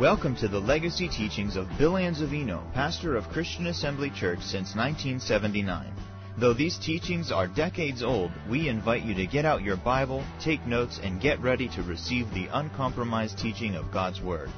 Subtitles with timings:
[0.00, 5.92] Welcome to the legacy teachings of Bill Anzavino, pastor of Christian Assembly Church since 1979.
[6.38, 10.66] Though these teachings are decades old, we invite you to get out your Bible, take
[10.66, 14.48] notes, and get ready to receive the uncompromised teaching of God's Word.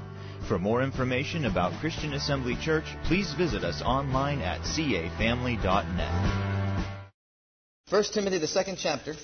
[0.46, 6.62] For more information about Christian Assembly Church, please visit us online at cafamily.net.
[7.90, 9.14] 1 Timothy, the second chapter,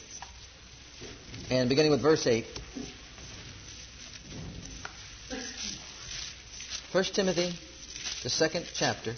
[1.53, 2.45] and beginning with verse 8.
[6.93, 7.53] 1 Timothy,
[8.25, 9.15] the second chapter.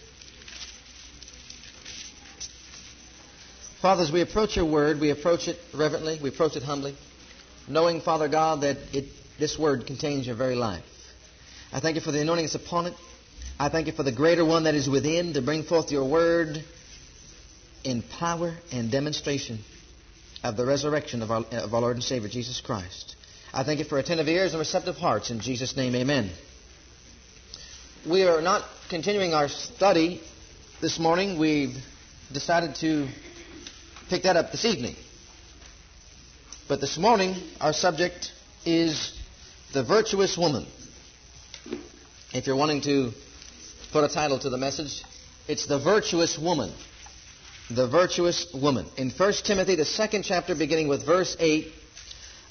[3.81, 6.95] Fathers, we approach your word, we approach it reverently, we approach it humbly,
[7.67, 9.07] knowing, Father God, that it,
[9.39, 10.85] this word contains your very life.
[11.73, 12.95] I thank you for the anointing that's upon it.
[13.59, 16.62] I thank you for the greater one that is within to bring forth your word
[17.84, 19.61] in power and demonstration
[20.45, 23.17] of the resurrection of our, of our Lord and Savior, Jesus Christ.
[23.55, 25.31] I thank you for attentive ears and receptive hearts.
[25.31, 26.31] In Jesus' name, amen.
[28.09, 30.20] We are not continuing our study
[30.81, 31.39] this morning.
[31.39, 31.77] We've
[32.33, 33.06] decided to
[34.11, 34.97] pick that up this evening.
[36.69, 38.33] But this morning, our subject
[38.67, 39.17] is
[39.72, 40.67] the virtuous woman.
[42.34, 43.12] If you're wanting to
[43.92, 45.05] put a title to the message,
[45.47, 46.72] it's the virtuous woman.
[47.70, 48.87] The virtuous woman.
[48.97, 51.72] In 1 Timothy, the second chapter, beginning with verse 8,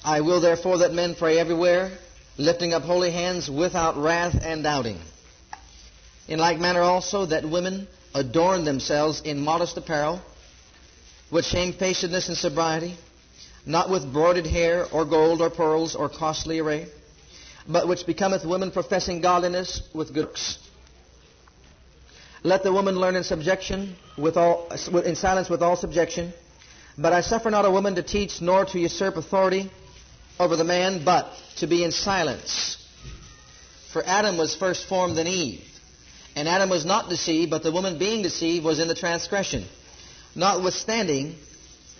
[0.02, 1.92] I will therefore that men pray everywhere,
[2.38, 4.98] lifting up holy hands without wrath and doubting.
[6.28, 10.20] In like manner also that women adorn themselves in modest apparel,
[11.30, 12.96] with shamefacedness and sobriety,
[13.64, 16.86] not with broidered hair or gold or pearls or costly array,
[17.66, 20.58] but which becometh women professing godliness with good works.
[22.44, 24.68] Let the woman learn in subjection with all,
[25.04, 26.32] in silence with all subjection.
[26.98, 29.70] But I suffer not a woman to teach nor to usurp authority
[30.40, 32.76] over the man, but to be in silence.
[33.92, 35.64] For Adam was first formed than Eve.
[36.34, 39.66] And Adam was not deceived, but the woman being deceived was in the transgression.
[40.34, 41.36] Notwithstanding,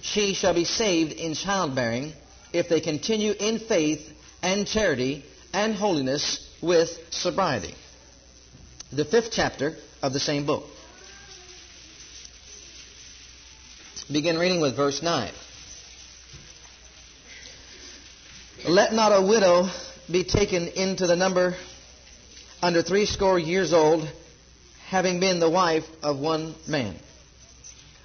[0.00, 2.12] she shall be saved in childbearing
[2.53, 7.75] if they continue in faith and charity and holiness with sobriety.
[8.92, 10.65] The fifth chapter of the same book.
[14.10, 15.31] Begin reading with verse 9.
[18.69, 19.69] Let not a widow
[20.10, 21.56] be taken into the number
[22.62, 24.09] under threescore years old,
[24.92, 26.94] having been the wife of one man,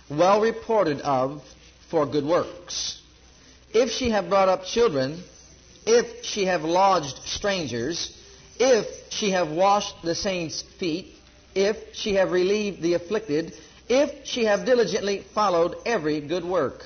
[0.10, 1.44] well reported of
[1.90, 3.02] for good works.
[3.74, 5.22] If she have brought up children,
[5.86, 8.18] if she have lodged strangers,
[8.58, 11.14] if she have washed the saints' feet,
[11.54, 13.54] if she have relieved the afflicted,
[13.90, 16.86] if she have diligently followed every good work.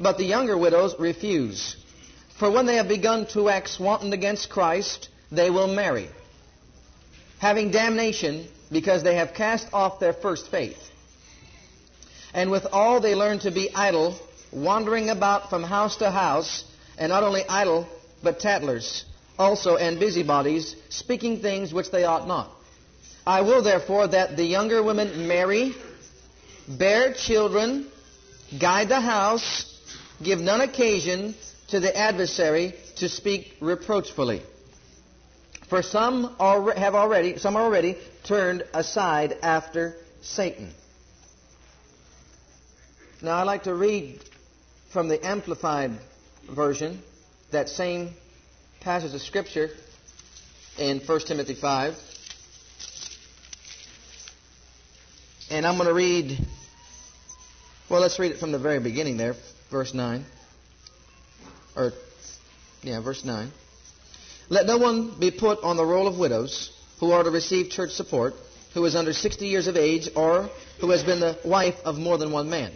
[0.00, 1.76] But the younger widows refuse.
[2.38, 6.08] For when they have begun to wax wanton against Christ, they will marry,
[7.44, 10.78] having damnation because they have cast off their first faith.
[12.32, 14.18] And with all they learn to be idle,
[14.50, 16.64] wandering about from house to house,
[16.96, 17.86] and not only idle,
[18.22, 19.04] but tattlers
[19.38, 22.48] also, and busybodies, speaking things which they ought not.
[23.26, 25.74] I will therefore that the younger women marry,
[26.66, 27.88] bear children,
[28.58, 29.46] guide the house,
[30.22, 31.34] give none occasion
[31.68, 34.40] to the adversary to speak reproachfully.
[35.68, 40.72] For some have already, some are already turned aside after Satan.
[43.22, 44.20] Now I'd like to read
[44.90, 45.92] from the Amplified
[46.50, 47.02] Version
[47.50, 48.10] that same
[48.80, 49.70] passage of Scripture
[50.78, 51.96] in 1 Timothy 5.
[55.50, 56.38] And I'm going to read,
[57.88, 59.36] well, let's read it from the very beginning there,
[59.70, 60.24] verse 9.
[61.76, 61.92] Or,
[62.82, 63.50] yeah, verse 9.
[64.48, 67.90] Let no one be put on the roll of widows who are to receive church
[67.92, 68.34] support,
[68.74, 70.50] who is under 60 years of age, or
[70.80, 72.72] who has been the wife of more than one man.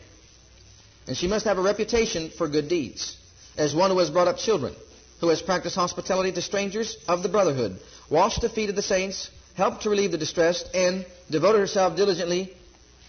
[1.07, 3.17] And she must have a reputation for good deeds,
[3.57, 4.75] as one who has brought up children,
[5.21, 7.79] who has practiced hospitality to strangers of the brotherhood,
[8.11, 12.53] washed the feet of the saints, helped to relieve the distressed, and devoted herself diligently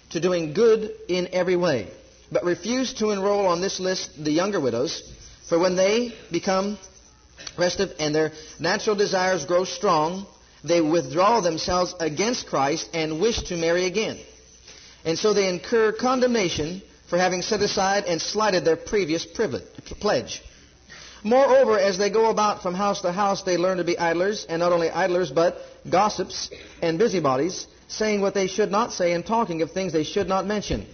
[0.09, 1.88] to doing good in every way.
[2.31, 5.01] But refused to enroll on this list the younger widows,
[5.47, 6.77] for when they become
[7.57, 10.25] restive and their natural desires grow strong,
[10.63, 14.19] they withdraw themselves against Christ and wish to marry again.
[15.06, 19.65] And so they incur condemnation for having set aside and slighted their previous privilege,
[20.00, 20.44] pledge.
[21.24, 24.59] Moreover, as they go about from house to house, they learn to be idlers, and
[24.59, 25.57] not only idlers, but
[25.89, 26.50] gossips
[26.81, 30.45] and busybodies, saying what they should not say and talking of things they should not
[30.45, 30.85] mention.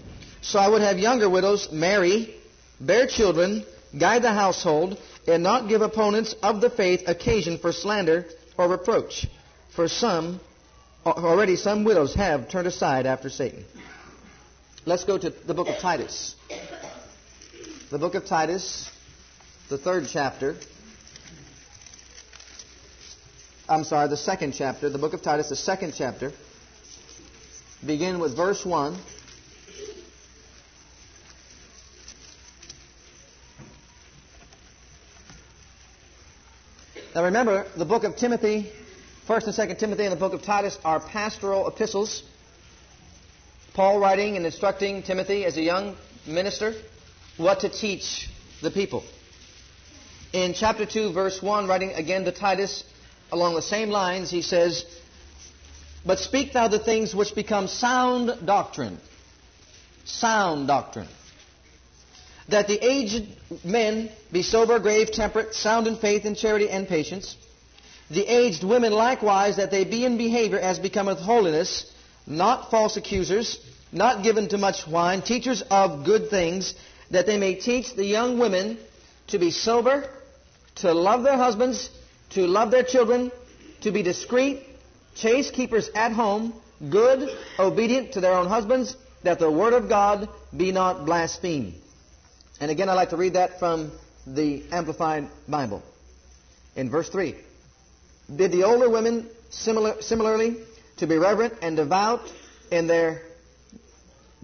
[0.41, 2.35] So I would have younger widows marry,
[2.79, 3.65] bear children,
[3.97, 8.25] guide the household, and not give opponents of the faith occasion for slander
[8.57, 9.27] or reproach.
[9.75, 10.39] For some,
[11.05, 13.65] already some widows have turned aside after Satan.
[14.85, 16.35] Let's go to the book of Titus.
[17.89, 18.89] The book of Titus,
[19.69, 20.55] the third chapter.
[23.67, 24.89] I'm sorry, the second chapter.
[24.89, 26.31] The book of Titus, the second chapter.
[27.85, 28.97] Begin with verse 1.
[37.15, 38.69] Now remember, the book of Timothy,
[39.29, 42.23] 1st and 2nd Timothy and the book of Titus are pastoral epistles.
[43.73, 45.95] Paul writing and instructing Timothy as a young
[46.27, 46.73] minister
[47.37, 48.29] what to teach
[48.61, 49.01] the people.
[50.33, 52.83] In chapter 2, verse 1, writing again to Titus
[53.31, 54.83] along the same lines, he says,
[56.05, 58.99] But speak thou the things which become sound doctrine.
[60.03, 61.07] Sound doctrine
[62.49, 63.27] that the aged
[63.63, 67.35] men be sober, grave, temperate, sound in faith, in charity, and patience.
[68.09, 71.91] The aged women likewise, that they be in behavior as becometh holiness,
[72.27, 73.59] not false accusers,
[73.91, 76.75] not given to much wine, teachers of good things,
[77.11, 78.77] that they may teach the young women
[79.27, 80.07] to be sober,
[80.75, 81.89] to love their husbands,
[82.31, 83.31] to love their children,
[83.81, 84.61] to be discreet,
[85.15, 86.53] chaste keepers at home,
[86.89, 91.75] good, obedient to their own husbands, that the word of God be not blasphemed.
[92.59, 93.91] And again, I'd like to read that from
[94.25, 95.83] the Amplified Bible.
[96.75, 97.35] In verse 3.
[98.33, 100.57] Did the older women similar, similarly
[100.97, 102.21] to be reverent and devout
[102.71, 103.21] in their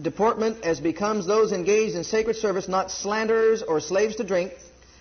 [0.00, 4.52] deportment as becomes those engaged in sacred service, not slanderers or slaves to drink.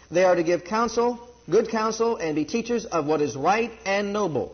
[0.09, 1.19] They are to give counsel,
[1.49, 4.53] good counsel, and be teachers of what is right and noble,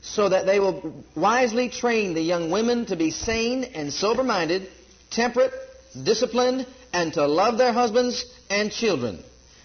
[0.00, 4.68] so that they will wisely train the young women to be sane and sober minded,
[5.10, 5.52] temperate,
[6.00, 6.66] disciplined,
[6.96, 9.22] and to love their husbands and children,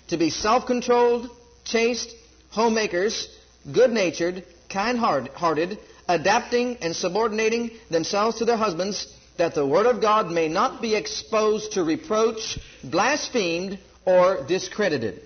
[0.10, 1.30] to be self controlled,
[1.64, 2.14] chaste,
[2.50, 3.30] homemakers,
[3.72, 5.80] good natured, kind hearted,
[6.10, 9.08] adapting and subordinating themselves to their husbands,
[9.38, 15.22] that the word of God may not be exposed to reproach, blasphemed, or discredited.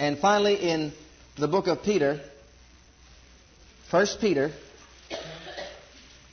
[0.00, 0.92] And finally, in
[1.36, 2.20] the book of Peter,
[3.90, 4.50] 1 Peter,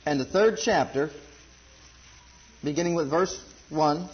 [0.04, 1.10] and the third chapter,
[2.64, 4.08] beginning with verse 1.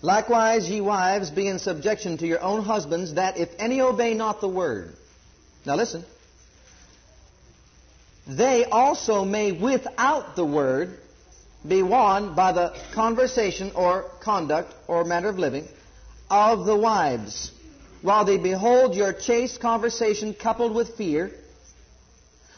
[0.00, 4.40] Likewise, ye wives, be in subjection to your own husbands, that if any obey not
[4.40, 4.92] the word.
[5.66, 6.04] Now listen.
[8.26, 10.98] They also may without the word
[11.66, 15.66] be won by the conversation or conduct or manner of living
[16.30, 17.50] of the wives,
[18.02, 21.32] while they behold your chaste conversation coupled with fear,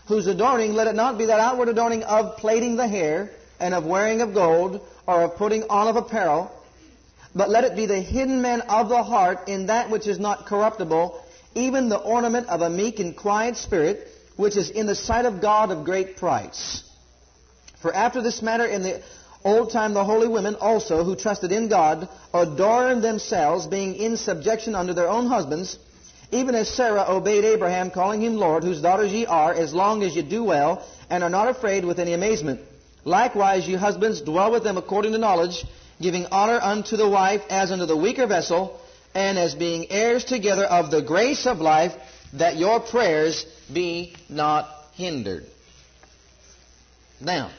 [0.06, 3.86] whose adorning, let it not be that outward adorning of plaiting the hair, and of
[3.86, 6.50] wearing of gold, or of putting on of apparel,
[7.34, 10.46] but let it be the hidden man of the heart in that which is not
[10.46, 11.22] corruptible,
[11.54, 15.40] even the ornament of a meek and quiet spirit, which is in the sight of
[15.40, 16.82] God of great price.
[17.80, 19.02] For after this manner in the
[19.44, 24.74] old time the holy women also, who trusted in God, adorned themselves, being in subjection
[24.74, 25.78] unto their own husbands,
[26.32, 30.14] even as Sarah obeyed Abraham, calling him Lord, whose daughters ye are, as long as
[30.14, 32.60] ye do well, and are not afraid with any amazement.
[33.04, 35.64] Likewise, ye husbands, dwell with them according to knowledge,
[36.00, 38.80] giving honor unto the wife as unto the weaker vessel,
[39.14, 41.92] and as being heirs together of the grace of life,
[42.34, 45.44] that your prayers be not hindered.
[47.20, 47.50] Now,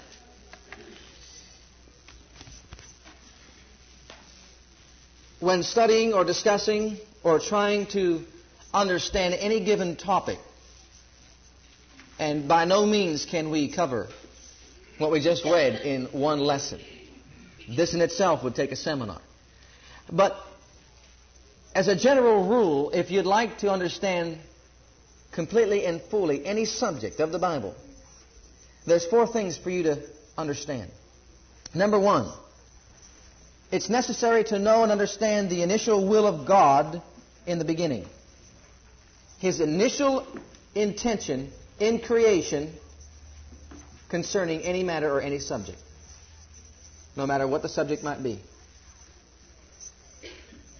[5.40, 8.24] when studying or discussing or trying to
[8.74, 10.40] understand any given topic,
[12.18, 14.08] and by no means can we cover
[14.98, 16.80] what we just read in one lesson.
[17.76, 19.22] This in itself would take a seminar.
[20.12, 20.38] But
[21.74, 24.38] as a general rule, if you'd like to understand
[25.32, 27.74] completely and fully any subject of the Bible,
[28.86, 30.00] there's four things for you to
[30.38, 30.92] understand.
[31.74, 32.30] Number one,
[33.72, 37.02] it's necessary to know and understand the initial will of God
[37.46, 38.06] in the beginning.
[39.40, 40.28] His initial
[40.76, 42.74] intention in creation
[44.10, 45.80] concerning any matter or any subject,
[47.16, 48.40] no matter what the subject might be.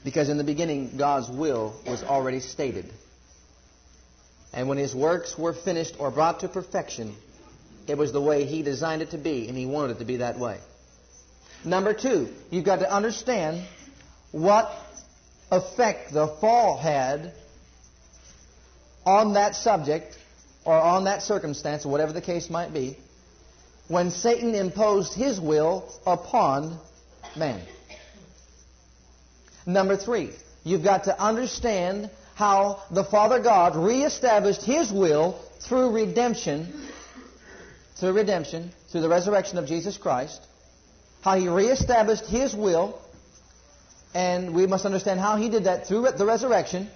[0.04, 2.92] Because in the beginning, God's will was already stated.
[4.54, 7.16] And when His works were finished or brought to perfection,
[7.88, 10.18] it was the way He designed it to be, and He wanted it to be
[10.18, 10.60] that way.
[11.64, 13.64] Number two, you've got to understand
[14.32, 14.74] what
[15.52, 17.34] effect the fall had
[19.06, 20.18] on that subject
[20.66, 22.98] or on that circumstance, whatever the case might be,
[23.92, 26.80] when Satan imposed his will upon
[27.36, 27.62] man.
[29.66, 30.30] Number three,
[30.64, 36.88] you've got to understand how the Father God reestablished his will through redemption,
[37.98, 40.42] through redemption, through the resurrection of Jesus Christ,
[41.20, 42.98] how he reestablished his will,
[44.14, 46.90] and we must understand how he did that through the resurrection,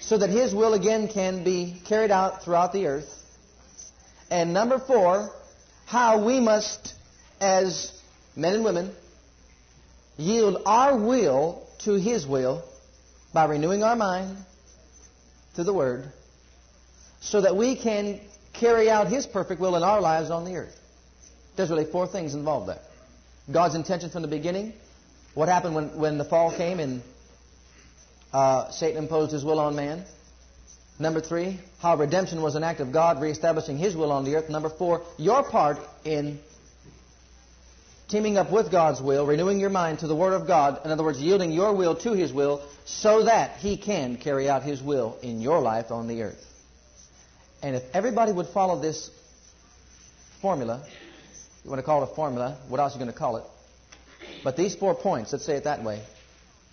[0.00, 3.08] so that his will again can be carried out throughout the earth.
[4.30, 5.30] And number four,
[5.86, 6.94] how we must,
[7.40, 7.92] as
[8.36, 8.94] men and women,
[10.16, 12.64] yield our will to his will
[13.32, 14.36] by renewing our mind
[15.54, 16.10] to the Word
[17.20, 18.20] so that we can
[18.52, 20.78] carry out His perfect will in our lives on the earth.
[21.56, 22.80] There's really four things involved there.
[23.50, 24.72] God's intention from the beginning,
[25.34, 27.02] what happened when, when the fall came and
[28.32, 30.04] uh, Satan imposed his will on man.
[30.98, 34.48] Number three, how redemption was an act of God reestablishing his will on the earth.
[34.48, 36.38] Number four, your part in
[38.12, 41.02] teaming up with God's will, renewing your mind to the Word of God, in other
[41.02, 45.16] words, yielding your will to His will, so that He can carry out His will
[45.22, 46.46] in your life on the earth.
[47.62, 49.10] And if everybody would follow this
[50.42, 50.84] formula,
[51.64, 53.44] you want to call it a formula, what else are you going to call it?
[54.44, 56.02] But these four points, let's say it that way,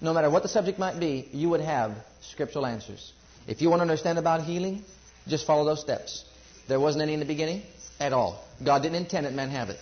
[0.02, 3.14] no matter what the subject might be, you would have scriptural answers.
[3.48, 4.84] If you want to understand about healing,
[5.28, 6.26] just follow those steps.
[6.68, 7.64] There wasn't any in the beginning
[8.00, 8.44] at all.
[8.64, 9.80] God didn't intend it, man have it.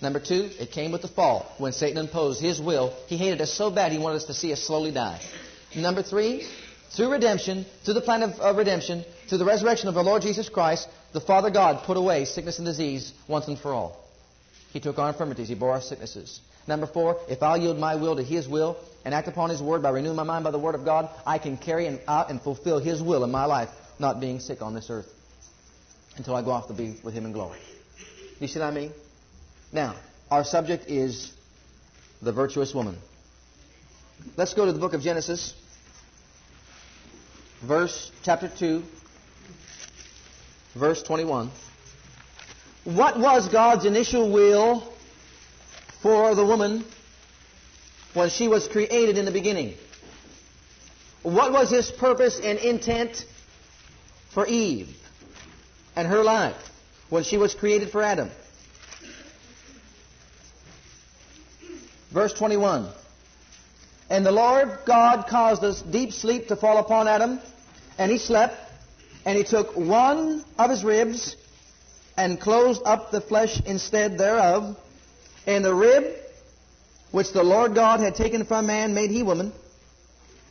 [0.00, 1.54] Number two, it came with the fall.
[1.58, 4.52] When Satan imposed his will, he hated us so bad he wanted us to see
[4.52, 5.20] us slowly die.
[5.76, 6.48] Number three,
[6.96, 10.48] through redemption, through the plan of, of redemption, through the resurrection of our Lord Jesus
[10.48, 14.02] Christ, the Father God put away sickness and disease once and for all.
[14.72, 16.40] He took our infirmities, He bore our sicknesses.
[16.66, 19.82] Number four, if I'll yield my will to His will and act upon His word
[19.82, 22.78] by renewing my mind by the word of God, I can carry out and fulfill
[22.78, 25.12] His will in my life, not being sick on this earth
[26.16, 27.58] until I go off to be with Him in glory.
[28.40, 28.92] You see what I mean?
[29.72, 29.94] Now,
[30.30, 31.32] our subject is
[32.22, 32.96] the virtuous woman.
[34.36, 35.54] Let's go to the book of Genesis,
[37.62, 38.82] verse chapter 2,
[40.74, 41.50] verse 21.
[42.84, 44.92] What was God's initial will
[46.02, 46.84] for the woman
[48.14, 49.74] when she was created in the beginning?
[51.22, 53.24] What was his purpose and intent
[54.30, 54.96] for Eve
[55.94, 56.56] and her life
[57.10, 58.30] when she was created for Adam?
[62.10, 62.88] Verse 21.
[64.08, 67.40] And the Lord God caused a deep sleep to fall upon Adam,
[67.98, 68.56] and he slept,
[69.24, 71.36] and he took one of his ribs
[72.16, 74.76] and closed up the flesh instead thereof,
[75.46, 76.16] and the rib
[77.10, 79.52] which the Lord God had taken from man made he woman,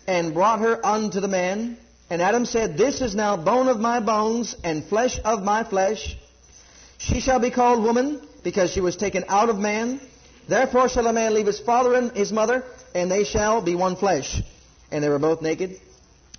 [0.08, 1.78] and brought her unto the man.
[2.10, 6.18] And Adam said, This is now bone of my bones and flesh of my flesh.
[6.98, 10.02] She shall be called woman, because she was taken out of man.
[10.48, 12.64] Therefore shall a man leave his father and his mother,
[12.96, 14.42] and they shall be one flesh.
[14.92, 15.80] And they were both naked,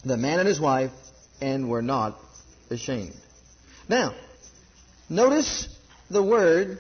[0.05, 0.91] the man and his wife,
[1.41, 2.19] and were not
[2.71, 3.17] ashamed.
[3.89, 4.15] Now,
[5.09, 5.69] notice
[6.11, 6.79] the word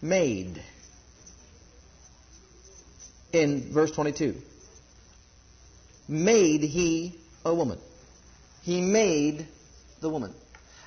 [0.00, 0.62] made
[3.32, 4.34] in verse 22.
[6.08, 7.78] Made he a woman.
[8.62, 9.46] He made
[10.00, 10.34] the woman.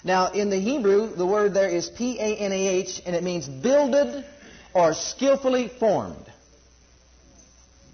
[0.04, 3.24] Now, in the Hebrew, the word there is B A N A H, and it
[3.24, 4.26] means builded
[4.74, 6.26] or skillfully formed.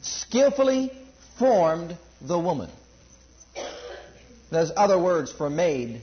[0.01, 0.91] Skillfully
[1.37, 2.69] formed the woman.
[4.49, 6.01] There's other words for made,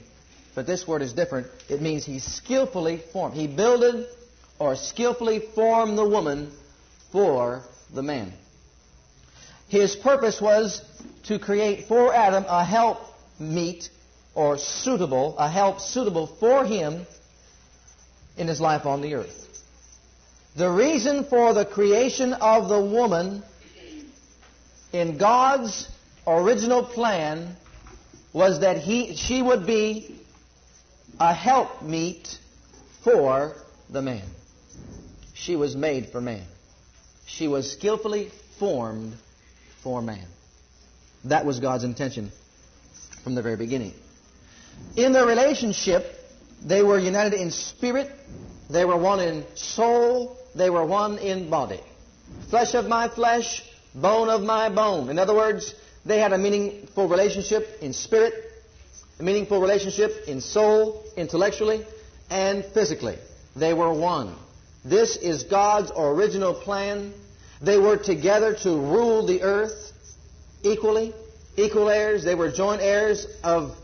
[0.53, 1.47] but this word is different.
[1.69, 3.35] It means he skillfully formed.
[3.35, 4.07] He builded
[4.59, 6.51] or skillfully formed the woman
[7.11, 7.63] for
[7.95, 8.31] the man.
[9.67, 10.81] His purpose was
[11.23, 12.99] to create for Adam a help
[13.39, 13.89] meet
[14.35, 17.05] or suitable, a help suitable for him
[18.37, 19.41] in his life on the earth.
[20.55, 23.43] The reason for the creation of the woman
[24.93, 25.89] in God's
[26.27, 27.55] original plan
[28.33, 30.19] was that he, she would be
[31.19, 32.37] a helpmeet
[33.03, 33.53] for
[33.89, 34.23] the man.
[35.33, 36.45] She was made for man.
[37.25, 39.15] She was skillfully formed
[39.81, 40.25] for man.
[41.25, 42.31] That was God's intention
[43.23, 43.93] from the very beginning.
[44.95, 46.05] In their relationship,
[46.63, 48.11] they were united in spirit,
[48.69, 51.81] they were one in soul, they were one in body.
[52.49, 53.63] Flesh of my flesh,
[53.93, 55.09] bone of my bone.
[55.09, 55.73] In other words,
[56.05, 58.33] they had a meaningful relationship in spirit,
[59.19, 61.85] a meaningful relationship in soul, intellectually,
[62.29, 63.17] and physically.
[63.55, 64.35] They were one.
[64.85, 67.11] This is God's original plan.
[67.59, 69.91] They were together to rule the earth
[70.61, 71.13] equally,
[71.57, 72.23] equal heirs.
[72.23, 73.75] They were joint heirs of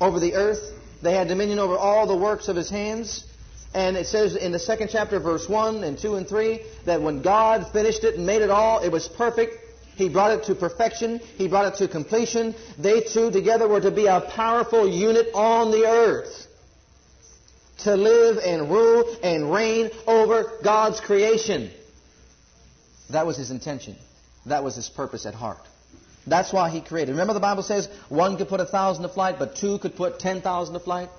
[0.00, 0.72] over the earth.
[1.02, 3.26] They had dominion over all the works of his hands.
[3.74, 7.22] And it says in the second chapter, verse 1 and 2 and 3, that when
[7.22, 9.56] God finished it and made it all, it was perfect.
[9.96, 11.18] He brought it to perfection.
[11.36, 12.54] He brought it to completion.
[12.78, 16.46] They two together were to be a powerful unit on the earth.
[17.78, 21.70] To live and rule and reign over God's creation.
[23.10, 23.96] That was his intention.
[24.46, 25.60] That was his purpose at heart.
[26.26, 27.12] That's why he created.
[27.12, 30.18] Remember the Bible says one could put a thousand to flight, but two could put
[30.18, 31.10] ten thousand to flight?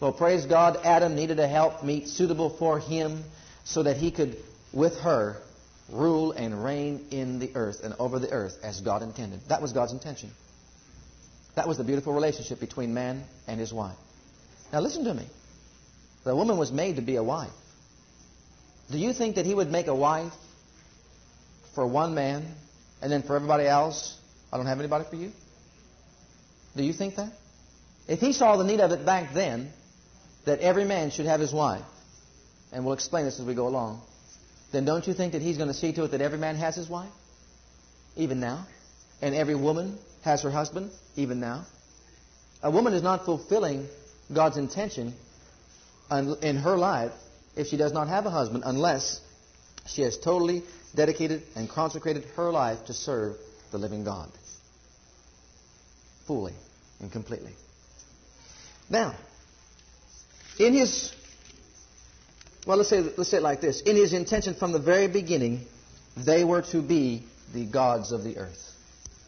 [0.00, 3.24] Well, praise God, Adam needed a helpmeet suitable for him
[3.64, 4.36] so that he could,
[4.72, 5.38] with her,
[5.90, 9.40] rule and reign in the earth and over the earth as God intended.
[9.48, 10.30] That was God's intention.
[11.54, 13.96] That was the beautiful relationship between man and his wife.
[14.72, 15.24] Now listen to me.
[16.26, 17.52] The woman was made to be a wife.
[18.90, 20.32] Do you think that he would make a wife
[21.76, 22.44] for one man
[23.00, 24.18] and then for everybody else,
[24.52, 25.30] I don't have anybody for you?
[26.76, 27.30] Do you think that?
[28.08, 29.70] If he saw the need of it back then,
[30.46, 31.84] that every man should have his wife,
[32.72, 34.02] and we'll explain this as we go along,
[34.72, 36.74] then don't you think that he's going to see to it that every man has
[36.74, 37.12] his wife?
[38.16, 38.66] Even now?
[39.22, 40.90] And every woman has her husband?
[41.14, 41.66] Even now?
[42.64, 43.86] A woman is not fulfilling
[44.34, 45.14] God's intention
[46.10, 47.12] in her life
[47.56, 49.20] if she does not have a husband unless
[49.86, 50.62] she has totally
[50.94, 53.36] dedicated and consecrated her life to serve
[53.72, 54.30] the living God.
[56.26, 56.54] Fully
[57.00, 57.52] and completely.
[58.88, 59.14] Now,
[60.58, 61.12] in his,
[62.66, 63.80] well, let's say, let's say it like this.
[63.82, 65.66] In his intention from the very beginning,
[66.16, 68.75] they were to be the gods of the earth.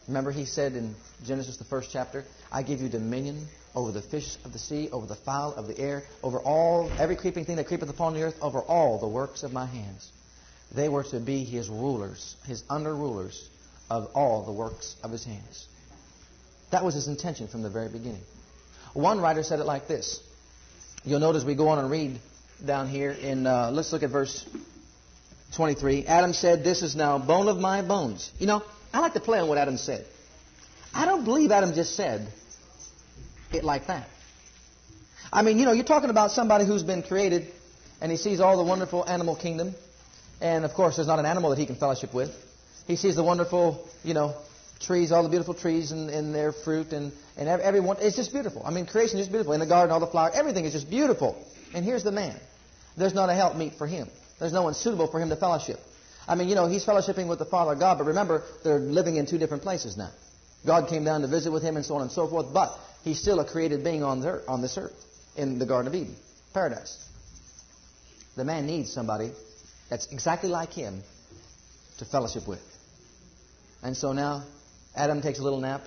[0.09, 4.37] Remember, he said in Genesis, the first chapter, I give you dominion over the fish
[4.43, 7.67] of the sea, over the fowl of the air, over all, every creeping thing that
[7.67, 10.11] creepeth upon the earth, over all the works of my hands.
[10.73, 13.47] They were to be his rulers, his under rulers
[13.87, 15.67] of all the works of his hands.
[16.71, 18.23] That was his intention from the very beginning.
[18.93, 20.19] One writer said it like this
[21.05, 22.19] You'll notice we go on and read
[22.65, 24.43] down here in, uh, let's look at verse
[25.55, 26.07] 23.
[26.07, 28.31] Adam said, This is now bone of my bones.
[28.39, 30.05] You know, I like to play on what Adam said.
[30.93, 32.27] I don't believe Adam just said
[33.53, 34.07] it like that.
[35.31, 37.47] I mean, you know, you're talking about somebody who's been created
[38.01, 39.75] and he sees all the wonderful animal kingdom.
[40.41, 42.31] And of course, there's not an animal that he can fellowship with.
[42.87, 44.35] He sees the wonderful, you know,
[44.79, 47.97] trees, all the beautiful trees and, and their fruit and, and everyone.
[47.99, 48.63] It's just beautiful.
[48.65, 49.53] I mean, creation is beautiful.
[49.53, 51.37] In the garden, all the flowers, everything is just beautiful.
[51.73, 52.35] And here's the man.
[52.97, 54.09] There's not a helpmeet for him.
[54.39, 55.79] There's no one suitable for him to fellowship.
[56.29, 59.25] I mean, you know, he's fellowshipping with the Father God, but remember, they're living in
[59.25, 60.11] two different places now.
[60.63, 63.19] God came down to visit with him and so on and so forth, but he's
[63.19, 64.93] still a created being on, earth, on this earth,
[65.35, 66.15] in the Garden of Eden,
[66.53, 67.03] paradise.
[68.35, 69.31] The man needs somebody
[69.89, 71.01] that's exactly like him
[71.97, 72.61] to fellowship with.
[73.81, 74.43] And so now
[74.95, 75.81] Adam takes a little nap.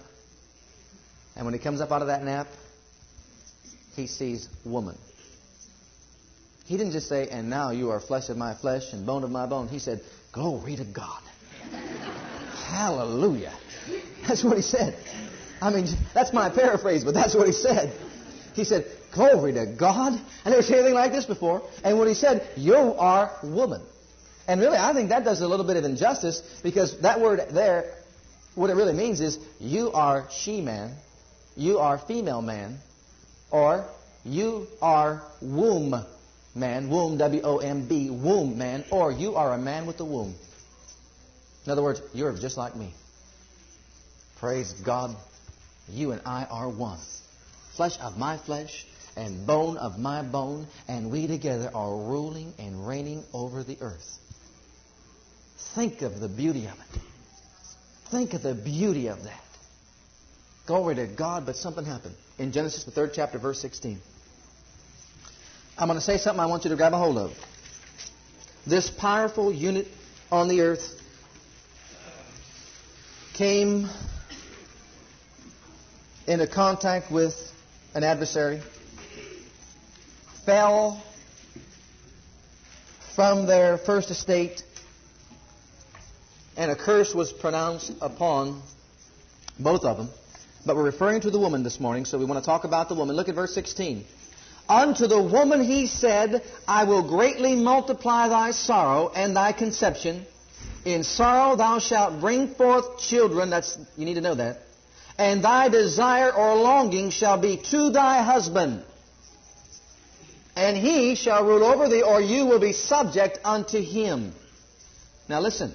[1.37, 2.49] And when he comes up out of that nap,
[3.95, 4.99] he sees woman.
[6.65, 9.31] He didn't just say, and now you are flesh of my flesh and bone of
[9.31, 9.69] my bone.
[9.69, 10.01] He said,
[10.33, 11.23] glory to God.
[12.67, 13.53] Hallelujah.
[14.27, 14.97] That's what he said.
[15.61, 17.95] I mean, that's my paraphrase, but that's what he said.
[18.55, 20.21] He said, glory to God.
[20.45, 21.63] I never seen anything like this before.
[21.85, 23.83] And what he said, you are woman.
[24.49, 27.95] And really, I think that does a little bit of injustice because that word there
[28.55, 30.95] what it really means is you are she man,
[31.57, 32.79] you are female man,
[33.51, 33.87] or
[34.25, 35.95] you are womb
[36.55, 40.05] man, womb, W O M B, womb man, or you are a man with a
[40.05, 40.35] womb.
[41.65, 42.93] In other words, you're just like me.
[44.39, 45.15] Praise God.
[45.89, 46.99] You and I are one.
[47.77, 48.87] Flesh of my flesh
[49.17, 54.19] and bone of my bone, and we together are ruling and reigning over the earth.
[55.75, 57.01] Think of the beauty of it.
[58.11, 59.41] Think of the beauty of that.
[60.67, 62.15] Glory to God, but something happened.
[62.39, 64.01] In Genesis, the third chapter, verse 16.
[65.79, 67.33] I'm going to say something I want you to grab a hold of.
[68.67, 69.89] This powerful unit
[70.31, 71.01] on the earth
[73.35, 73.89] came
[76.27, 77.35] into contact with
[77.95, 78.61] an adversary,
[80.45, 81.03] fell
[83.17, 84.63] from their first estate
[86.57, 88.63] and a curse was pronounced upon
[89.59, 90.11] both of them.
[90.65, 92.95] But we're referring to the woman this morning, so we want to talk about the
[92.95, 93.17] woman.
[93.17, 94.05] Look at verse 16.
[94.69, 100.25] Unto the woman he said, I will greatly multiply thy sorrow and thy conception.
[100.85, 103.51] In sorrow thou shalt bring forth children.
[103.51, 104.61] That's you need to know that.
[105.19, 108.83] And thy desire or longing shall be to thy husband.
[110.57, 114.33] And he shall rule over thee, or you will be subject unto him.
[115.29, 115.73] Now listen.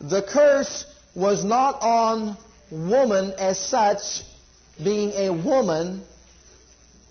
[0.00, 2.36] The curse was not on
[2.70, 4.22] woman as such,
[4.82, 6.02] being a woman,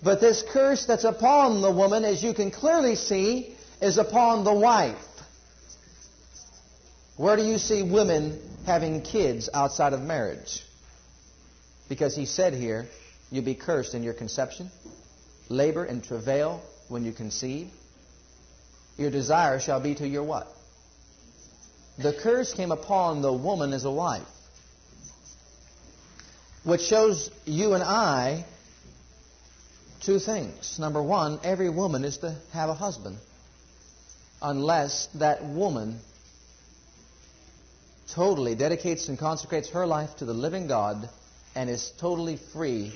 [0.02, 4.54] but this curse that's upon the woman, as you can clearly see, is upon the
[4.54, 4.96] wife.
[7.16, 10.62] Where do you see women having kids outside of marriage?
[11.88, 12.86] Because he said here,
[13.30, 14.70] you'll be cursed in your conception,
[15.48, 17.68] labor and travail when you conceive.
[18.98, 20.48] Your desire shall be to your what?
[21.98, 24.26] The curse came upon the woman as a wife,
[26.64, 28.44] which shows you and I
[30.06, 30.78] two things.
[30.78, 33.18] Number one, every woman is to have a husband
[34.40, 35.98] unless that woman
[38.14, 41.08] totally dedicates and consecrates her life to the living God
[41.56, 42.92] and is totally free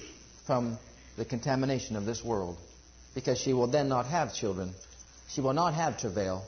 [0.46, 0.78] from
[1.16, 2.56] the contamination of this world.
[3.12, 4.72] Because she will then not have children,
[5.28, 6.44] she will not have travail,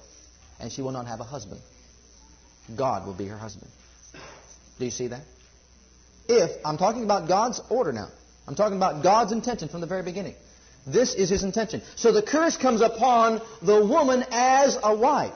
[0.60, 1.60] and she will not have a husband.
[2.76, 3.68] God will be her husband.
[4.78, 5.22] Do you see that?
[6.28, 8.10] If, I'm talking about God's order now.
[8.46, 10.36] I'm talking about God's intention from the very beginning.
[10.86, 11.82] This is his intention.
[11.96, 15.34] So the curse comes upon the woman as a wife.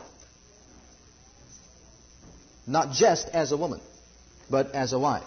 [2.67, 3.81] Not just as a woman,
[4.51, 5.23] but as a wife.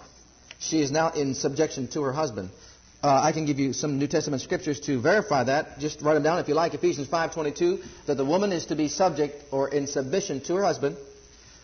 [0.58, 2.50] She is now in subjection to her husband.
[3.02, 5.78] Uh, I can give you some New Testament scriptures to verify that.
[5.78, 6.74] Just write them down if you like.
[6.74, 10.98] Ephesians 5:22 that the woman is to be subject or in submission to her husband.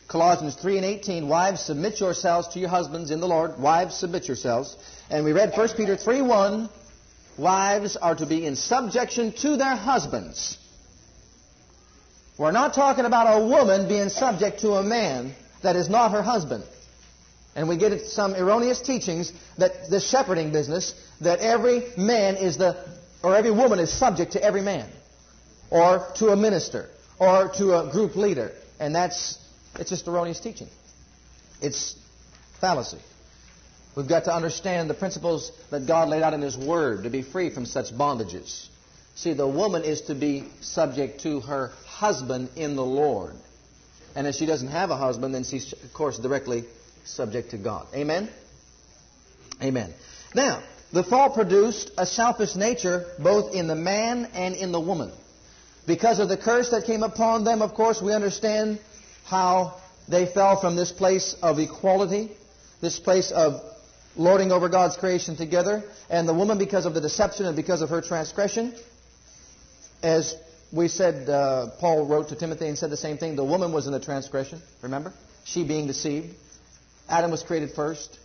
[0.08, 3.58] Colossians 3 and 18, wives submit yourselves to your husbands in the Lord.
[3.58, 4.76] Wives submit yourselves.
[5.10, 6.68] And we read 1 Peter 3 1,
[7.38, 10.58] wives are to be in subjection to their husbands.
[12.38, 16.22] We're not talking about a woman being subject to a man that is not her
[16.22, 16.64] husband.
[17.54, 22.76] And we get some erroneous teachings that the shepherding business, that every man is the,
[23.22, 24.90] or every woman is subject to every man,
[25.70, 28.52] or to a minister, or to a group leader.
[28.78, 29.38] And that's,
[29.76, 30.68] it's just erroneous teaching.
[31.62, 31.96] It's
[32.60, 32.98] fallacy.
[33.96, 37.22] We've got to understand the principles that God laid out in His Word to be
[37.22, 38.68] free from such bondages.
[39.14, 43.34] See, the woman is to be subject to her husband in the Lord.
[44.14, 46.64] And if she doesn't have a husband, then she's, of course, directly
[47.04, 47.86] subject to God.
[47.94, 48.28] Amen?
[49.62, 49.94] Amen.
[50.34, 55.10] Now, the fall produced a selfish nature both in the man and in the woman.
[55.86, 58.78] Because of the curse that came upon them, of course, we understand
[59.24, 62.30] how they fell from this place of equality,
[62.82, 63.62] this place of
[64.16, 65.84] lording over God's creation together.
[66.10, 68.74] And the woman, because of the deception and because of her transgression,
[70.02, 70.34] as
[70.72, 73.36] we said, uh, Paul wrote to Timothy and said the same thing.
[73.36, 75.12] The woman was in the transgression, remember?
[75.44, 76.34] She being deceived.
[77.08, 78.18] Adam was created first.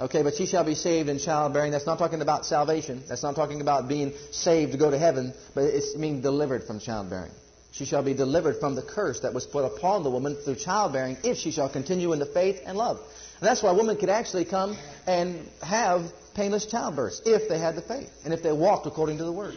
[0.00, 1.70] Okay, but she shall be saved in childbearing.
[1.70, 3.04] That's not talking about salvation.
[3.08, 6.80] That's not talking about being saved to go to heaven, but it's being delivered from
[6.80, 7.30] childbearing.
[7.70, 11.16] She shall be delivered from the curse that was put upon the woman through childbearing
[11.22, 13.00] if she shall continue in the faith and love.
[13.44, 14.76] That's why women could actually come
[15.06, 16.02] and have
[16.34, 19.56] painless childbirth if they had the faith and if they walked according to the word.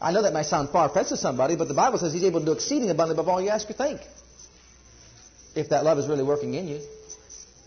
[0.00, 2.46] I know that might sound far-fetched to somebody, but the Bible says He's able to
[2.46, 4.00] do exceeding abundantly above all you ask or think.
[5.54, 6.80] If that love is really working in you.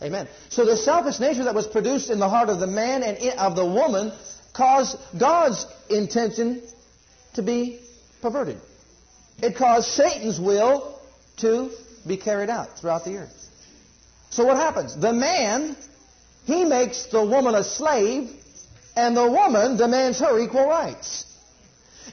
[0.02, 0.28] Amen.
[0.50, 3.56] So the selfish nature that was produced in the heart of the man and of
[3.56, 4.12] the woman
[4.54, 6.62] caused God's intention
[7.34, 7.80] to be
[8.22, 8.60] perverted.
[9.42, 11.00] It caused Satan's will
[11.38, 11.72] to
[12.06, 13.46] be carried out throughout the earth.
[14.38, 14.95] So what happens?
[14.95, 15.76] The man,
[16.45, 18.30] he makes the woman a slave,
[18.95, 21.26] and the woman demands her equal rights.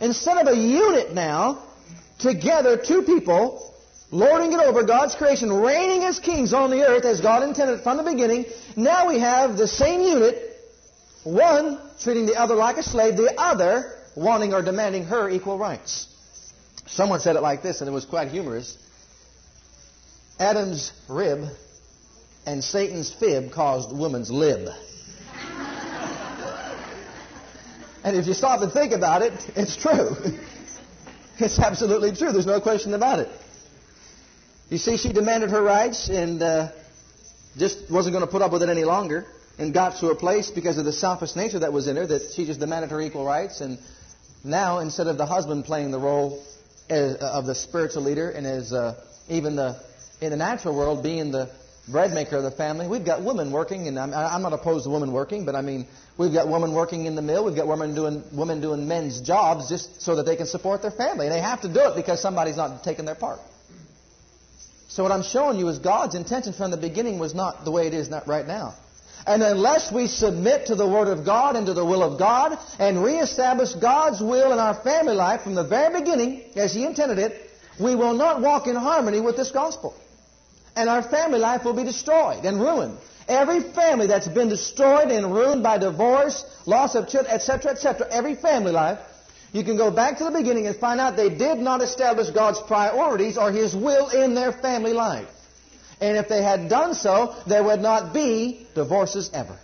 [0.01, 1.63] Instead of a unit now,
[2.19, 3.75] together, two people,
[4.11, 7.99] lording it over God's creation, reigning as kings on the earth as God intended from
[7.99, 10.57] the beginning, now we have the same unit,
[11.25, 16.07] one treating the other like a slave, the other wanting or demanding her equal rights.
[16.87, 18.79] Someone said it like this, and it was quite humorous.
[20.39, 21.51] Adam's rib
[22.47, 24.69] and Satan's fib caused woman's lib.
[28.05, 30.17] and if you stop and think about it, it's true.
[31.37, 32.31] It's absolutely true.
[32.31, 33.29] There's no question about it.
[34.71, 36.71] You see, she demanded her rights and uh,
[37.59, 39.27] just wasn't going to put up with it any longer
[39.59, 42.33] and got to a place because of the selfish nature that was in her that
[42.35, 43.61] she just demanded her equal rights.
[43.61, 43.79] And
[44.45, 46.41] now, instead of the husband playing the role
[46.89, 48.95] as, uh, of the spiritual leader and as uh,
[49.29, 49.83] even the
[50.21, 51.51] in the natural world being the
[51.89, 52.89] bread maker of the family.
[52.89, 55.87] We've got women working, and I'm, I'm, not opposed to women working, but I mean,
[56.17, 57.45] we've got women working in the mill.
[57.45, 60.91] We've got women doing women doing men's jobs just so that they can support their
[60.91, 61.27] family.
[61.27, 63.41] And they have to do it because somebody's not taking their part.
[64.89, 67.87] So what I'm showing you is God's intention from the beginning was not the way
[67.87, 68.75] it is not right now.
[69.27, 72.59] And unless we submit to the Word of God and to the will of God
[72.79, 77.19] and reestablish God's will in our family life from the very beginning, as He intended
[77.19, 79.95] it, we will not walk in harmony with this gospel
[80.77, 82.99] and our family life will be destroyed and ruined.
[83.29, 88.35] Every family that's been destroyed and ruined by divorce, loss of children, etc., etc., every
[88.35, 88.99] family life,
[89.53, 92.61] you can go back to the beginning and find out they did not establish God's
[92.61, 95.29] priorities or His will in their family life.
[96.01, 99.57] And if they had done so, there would not be divorces ever.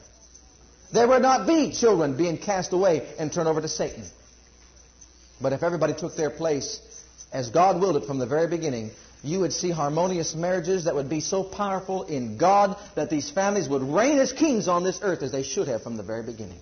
[0.93, 4.05] There would not be children being cast away and turned over to Satan.
[5.41, 6.81] But if everybody took their place
[7.33, 8.91] as God willed it from the very beginning,
[9.23, 13.69] you would see harmonious marriages that would be so powerful in God that these families
[13.69, 16.59] would reign as kings on this earth as they should have from the very beginning.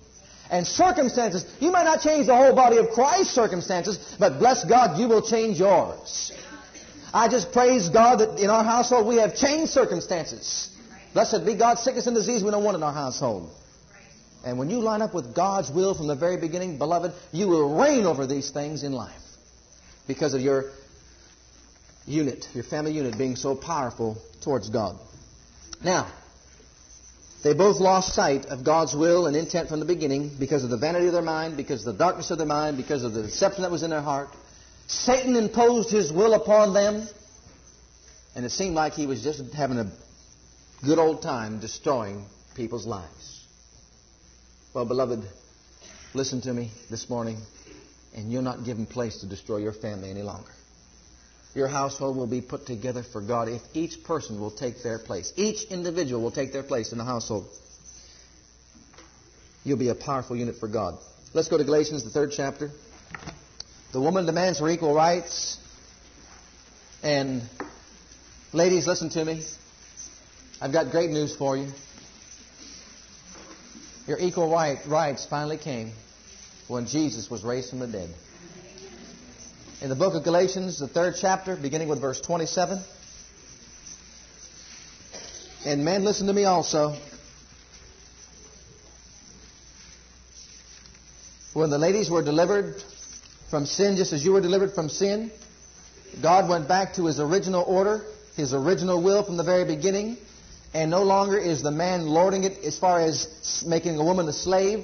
[0.51, 4.99] And circumstances, you might not change the whole body of Christ's circumstances, but bless God,
[4.99, 6.31] you will change yours.
[7.13, 10.75] I just praise God that in our household we have changed circumstances.
[11.13, 13.51] Blessed be God, sickness and disease we don't want in our household.
[14.45, 17.75] And when you line up with God's will from the very beginning, beloved, you will
[17.75, 19.21] reign over these things in life
[20.07, 20.71] because of your
[22.09, 24.97] unit, your family unit being so powerful towards God.
[25.83, 26.11] Now,
[27.43, 30.77] they both lost sight of God's will and intent from the beginning because of the
[30.77, 33.61] vanity of their mind, because of the darkness of their mind, because of the deception
[33.61, 34.29] that was in their heart.
[34.87, 37.07] Satan imposed his will upon them,
[38.35, 39.89] and it seemed like he was just having a
[40.83, 43.45] good old time destroying people's lives.
[44.73, 45.23] Well, beloved,
[46.13, 47.37] listen to me this morning,
[48.15, 50.51] and you're not given place to destroy your family any longer.
[51.55, 55.33] Your household will be put together for God if each person will take their place.
[55.35, 57.47] Each individual will take their place in the household.
[59.63, 60.97] You'll be a powerful unit for God.
[61.33, 62.71] Let's go to Galatians, the third chapter.
[63.91, 65.57] The woman demands her equal rights.
[67.01, 67.41] And
[68.53, 69.43] ladies, listen to me.
[70.61, 71.67] I've got great news for you.
[74.07, 75.91] Your equal right, rights finally came
[76.67, 78.09] when Jesus was raised from the dead.
[79.81, 82.81] In the book of Galatians, the third chapter, beginning with verse 27.
[85.65, 86.97] And men, listen to me also.
[91.53, 92.83] When the ladies were delivered
[93.49, 95.31] from sin just as you were delivered from sin.
[96.21, 98.03] God went back to his original order,
[98.35, 100.17] his original will from the very beginning,
[100.73, 104.33] and no longer is the man lording it as far as making a woman a
[104.33, 104.83] slave,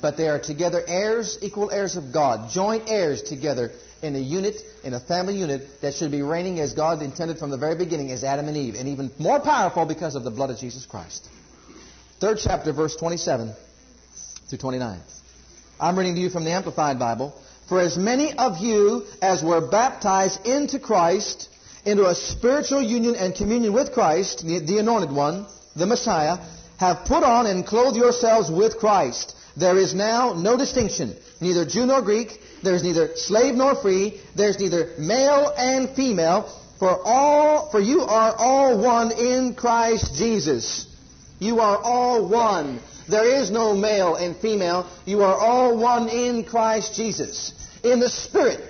[0.00, 4.56] but they are together heirs, equal heirs of God, joint heirs together in a unit,
[4.84, 8.10] in a family unit that should be reigning as God intended from the very beginning
[8.10, 11.28] as Adam and Eve, and even more powerful because of the blood of Jesus Christ.
[12.20, 13.54] Third chapter, verse 27
[14.48, 15.00] through 29.
[15.78, 17.34] I'm reading to you from the Amplified Bible.
[17.68, 21.48] For as many of you as were baptized into Christ,
[21.84, 26.38] into a spiritual union and communion with Christ, the anointed one, the Messiah,
[26.78, 29.34] have put on and clothed yourselves with Christ.
[29.56, 32.40] There is now no distinction, neither Jew nor Greek.
[32.62, 34.20] There is neither slave nor free.
[34.34, 36.52] There is neither male and female.
[36.78, 40.86] For all, for you are all one in Christ Jesus.
[41.38, 42.80] You are all one.
[43.08, 44.86] There is no male and female.
[45.04, 48.60] You are all one in Christ Jesus in the Spirit.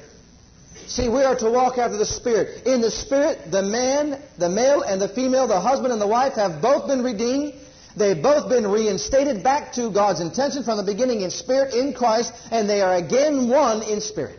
[0.86, 2.66] See, we are to walk after the Spirit.
[2.66, 6.34] In the Spirit, the man, the male and the female, the husband and the wife
[6.34, 7.54] have both been redeemed.
[7.96, 12.32] They've both been reinstated back to God's intention from the beginning in spirit in Christ,
[12.50, 14.38] and they are again one in spirit.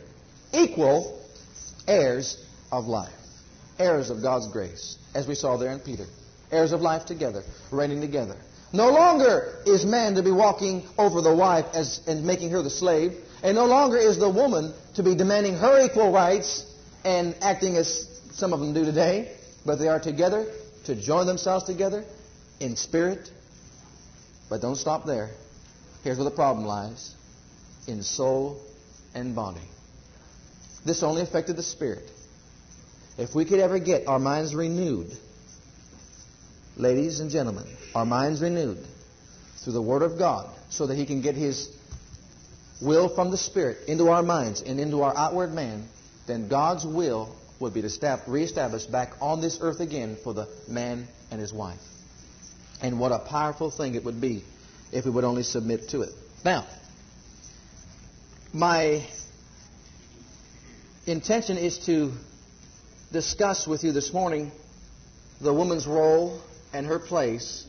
[0.53, 1.19] Equal
[1.87, 2.37] heirs
[2.71, 3.11] of life.
[3.79, 6.05] Heirs of God's grace, as we saw there in Peter.
[6.51, 8.37] Heirs of life together, reigning together.
[8.73, 12.69] No longer is man to be walking over the wife as, and making her the
[12.69, 13.13] slave.
[13.41, 16.65] And no longer is the woman to be demanding her equal rights
[17.05, 19.31] and acting as some of them do today,
[19.65, 20.45] but they are together
[20.85, 22.03] to join themselves together
[22.59, 23.31] in spirit.
[24.49, 25.29] But don't stop there.
[26.03, 27.15] Here's where the problem lies
[27.87, 28.61] in soul
[29.13, 29.61] and body.
[30.85, 32.09] This only affected the spirit.
[33.17, 35.11] If we could ever get our minds renewed,
[36.77, 38.85] ladies and gentlemen, our minds renewed
[39.63, 41.75] through the Word of God, so that He can get His
[42.81, 45.87] will from the Spirit into our minds and into our outward man,
[46.27, 51.07] then God's will would be to reestablished back on this earth again for the man
[51.31, 51.79] and his wife.
[52.81, 54.43] And what a powerful thing it would be
[54.91, 56.09] if we would only submit to it.
[56.45, 56.67] Now,
[58.53, 59.07] my
[61.05, 62.11] intention is to
[63.11, 64.51] discuss with you this morning
[65.41, 66.41] the woman's role
[66.73, 67.65] and her place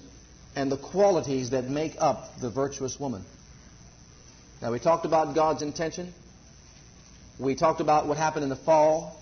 [0.56, 3.24] and the qualities that make up the virtuous woman.
[4.60, 6.12] Now, we talked about God's intention.
[7.38, 9.16] We talked about what happened in the fall.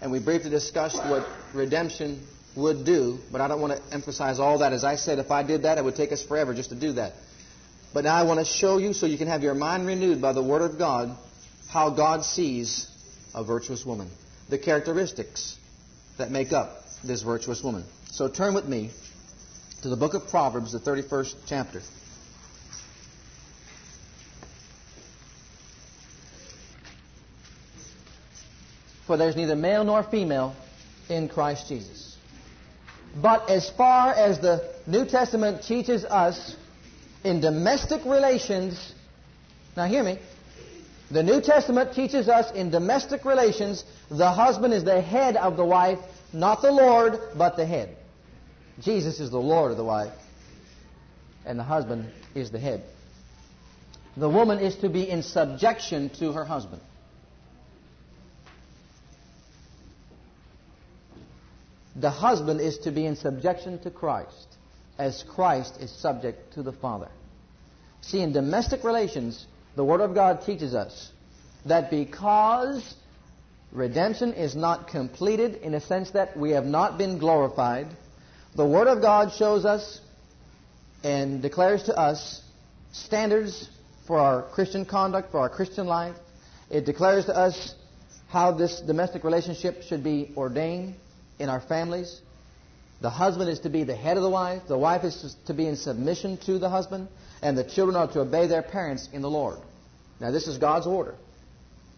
[0.00, 3.18] And we briefly discussed what redemption would do.
[3.30, 4.72] But I don't want to emphasize all that.
[4.72, 6.92] As I said, if I did that, it would take us forever just to do
[6.92, 7.14] that.
[7.94, 10.32] But now I want to show you, so you can have your mind renewed by
[10.32, 11.16] the Word of God,
[11.68, 12.88] how God sees
[13.34, 14.10] a virtuous woman.
[14.48, 15.56] The characteristics
[16.18, 17.84] that make up this virtuous woman.
[18.10, 18.90] So turn with me
[19.82, 21.82] to the book of Proverbs, the 31st chapter.
[29.06, 30.54] For there's neither male nor female
[31.08, 32.11] in Christ Jesus.
[33.14, 36.56] But as far as the New Testament teaches us
[37.24, 38.92] in domestic relations,
[39.76, 40.18] now hear me,
[41.10, 45.64] the New Testament teaches us in domestic relations, the husband is the head of the
[45.64, 45.98] wife,
[46.32, 47.96] not the Lord, but the head.
[48.80, 50.12] Jesus is the Lord of the wife,
[51.44, 52.82] and the husband is the head.
[54.16, 56.80] The woman is to be in subjection to her husband.
[61.96, 64.56] The husband is to be in subjection to Christ,
[64.98, 67.08] as Christ is subject to the Father.
[68.00, 71.10] See, in domestic relations, the Word of God teaches us
[71.66, 72.94] that because
[73.72, 77.88] redemption is not completed in a sense that we have not been glorified,
[78.56, 80.00] the Word of God shows us
[81.04, 82.42] and declares to us
[82.92, 83.68] standards
[84.06, 86.16] for our Christian conduct, for our Christian life.
[86.70, 87.74] It declares to us
[88.28, 90.94] how this domestic relationship should be ordained
[91.42, 92.20] in our families.
[93.00, 95.66] The husband is to be the head of the wife, the wife is to be
[95.66, 97.08] in submission to the husband,
[97.42, 99.58] and the children are to obey their parents in the Lord.
[100.20, 101.16] Now, this is God's order.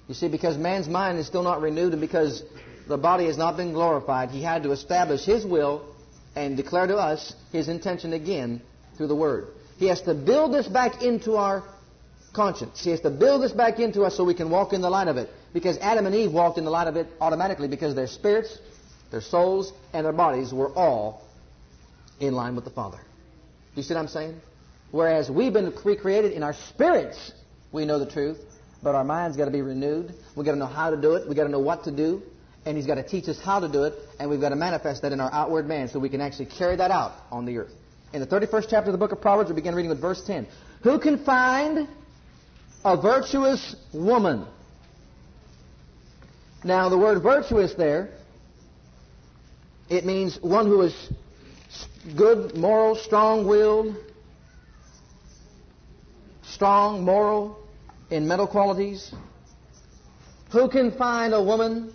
[0.08, 2.42] You see, because man's mind is still not renewed and because
[2.88, 5.84] the body has not been glorified, he had to establish his will
[6.34, 8.62] and declare to us his intention again
[8.96, 9.48] through the Word.
[9.76, 11.64] He has to build this back into our
[12.32, 12.82] conscience.
[12.82, 15.08] He has to build this back into us so we can walk in the light
[15.08, 15.30] of it.
[15.52, 18.58] Because Adam and Eve walked in the light of it automatically because their spirits,
[19.14, 21.22] their souls, and their bodies were all
[22.20, 22.98] in line with the Father.
[22.98, 24.40] Do you see what I'm saying?
[24.90, 27.32] Whereas we've been recreated in our spirits,
[27.72, 28.38] we know the truth,
[28.82, 30.14] but our mind's got to be renewed.
[30.36, 31.26] We've got to know how to do it.
[31.26, 32.22] We've got to know what to do
[32.66, 35.02] and He's got to teach us how to do it, and we've got to manifest
[35.02, 37.72] that in our outward man so we can actually carry that out on the earth.
[38.12, 40.46] In the 31st chapter of the book of Proverbs, we begin reading with verse 10.
[40.82, 41.88] Who can find
[42.84, 44.46] a virtuous woman?
[46.62, 48.10] Now, the word virtuous there,
[49.88, 51.10] it means one who is
[52.16, 53.96] good, moral, strong willed,
[56.42, 57.58] strong, moral
[58.10, 59.12] in mental qualities.
[60.52, 61.92] Who can find a woman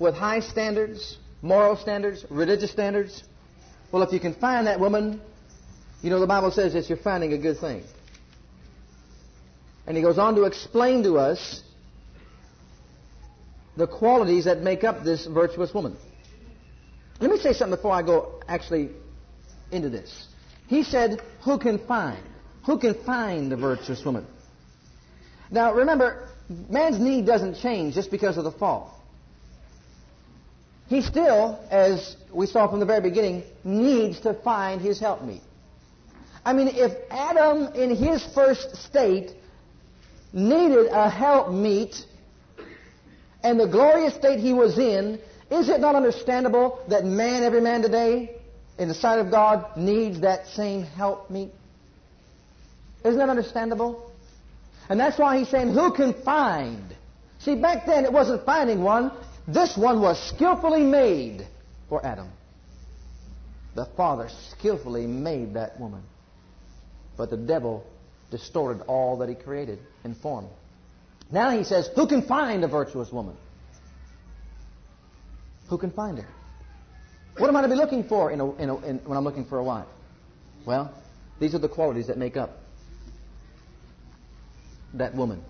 [0.00, 3.22] with high standards, moral standards, religious standards?
[3.92, 5.20] Well, if you can find that woman,
[6.02, 7.84] you know the Bible says that you're finding a good thing.
[9.86, 11.62] And he goes on to explain to us
[13.76, 15.96] the qualities that make up this virtuous woman.
[17.20, 18.90] Let me say something before I go actually
[19.70, 20.26] into this.
[20.66, 22.22] He said, Who can find?
[22.66, 24.26] Who can find a virtuous woman?
[25.50, 26.28] Now remember,
[26.68, 29.00] man's need doesn't change just because of the fall.
[30.88, 35.40] He still, as we saw from the very beginning, needs to find his helpmeet.
[36.44, 39.32] I mean, if Adam in his first state
[40.32, 42.04] needed a helpmeet
[43.44, 47.82] and the glorious state he was in, is it not understandable that man, every man
[47.82, 48.34] today,
[48.78, 51.52] in the sight of God, needs that same helpmeet?
[53.04, 54.10] Isn't that understandable?
[54.88, 56.96] And that's why he's saying, who can find?
[57.40, 59.12] See, back then it wasn't finding one,
[59.46, 61.46] this one was skillfully made
[61.90, 62.30] for Adam.
[63.74, 66.02] The Father skillfully made that woman.
[67.18, 67.84] But the devil
[68.30, 70.46] distorted all that he created in form.
[71.30, 73.36] Now he says, Who can find a virtuous woman?
[75.68, 76.28] Who can find her?
[77.38, 79.44] What am I to be looking for in a, in a, in, when I'm looking
[79.44, 79.86] for a wife?
[80.66, 80.94] Well,
[81.40, 82.60] these are the qualities that make up
[84.94, 85.42] that woman.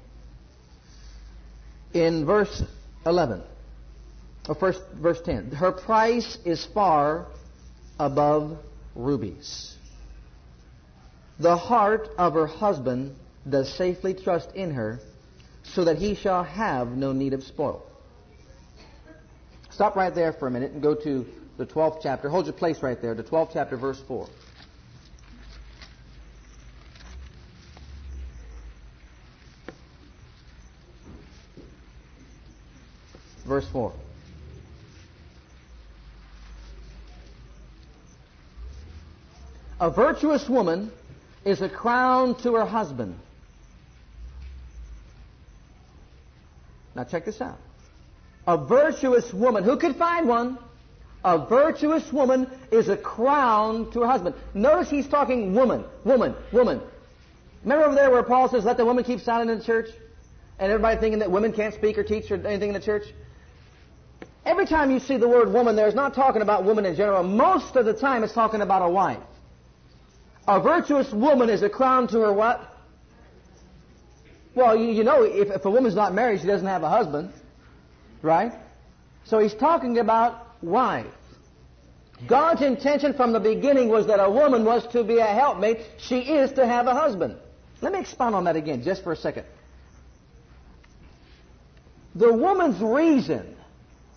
[1.92, 2.62] In verse
[3.04, 3.42] 11,
[4.48, 5.50] or first, verse 10.
[5.52, 7.26] Her price is far
[7.98, 8.58] above
[8.94, 9.76] rubies.
[11.38, 13.16] The heart of her husband
[13.48, 15.00] does safely trust in her,
[15.64, 17.84] so that he shall have no need of spoil.
[19.70, 22.28] Stop right there for a minute and go to the 12th chapter.
[22.28, 24.28] Hold your place right there, the 12th chapter, verse 4.
[33.44, 33.92] Verse 4.
[39.80, 40.92] A virtuous woman
[41.44, 43.18] is a crown to her husband.
[46.94, 47.58] Now check this out.
[48.46, 50.58] A virtuous woman, who could find one?
[51.24, 54.34] A virtuous woman is a crown to her husband.
[54.52, 56.80] Notice he's talking woman, woman, woman.
[57.62, 59.88] Remember over there where Paul says, let the woman keep silent in the church?
[60.58, 63.04] And everybody thinking that women can't speak or teach or anything in the church?
[64.44, 67.22] Every time you see the word woman there, it's not talking about woman in general.
[67.22, 69.22] Most of the time, it's talking about a wife.
[70.46, 72.73] A virtuous woman is a crown to her what?
[74.54, 77.32] Well, you, you know, if, if a woman's not married, she doesn't have a husband,
[78.22, 78.52] right?
[79.24, 81.06] So he's talking about wife.
[82.28, 85.78] God's intention from the beginning was that a woman was to be a helpmate.
[85.98, 87.36] She is to have a husband.
[87.80, 89.44] Let me expound on that again just for a second.
[92.14, 93.56] The woman's reason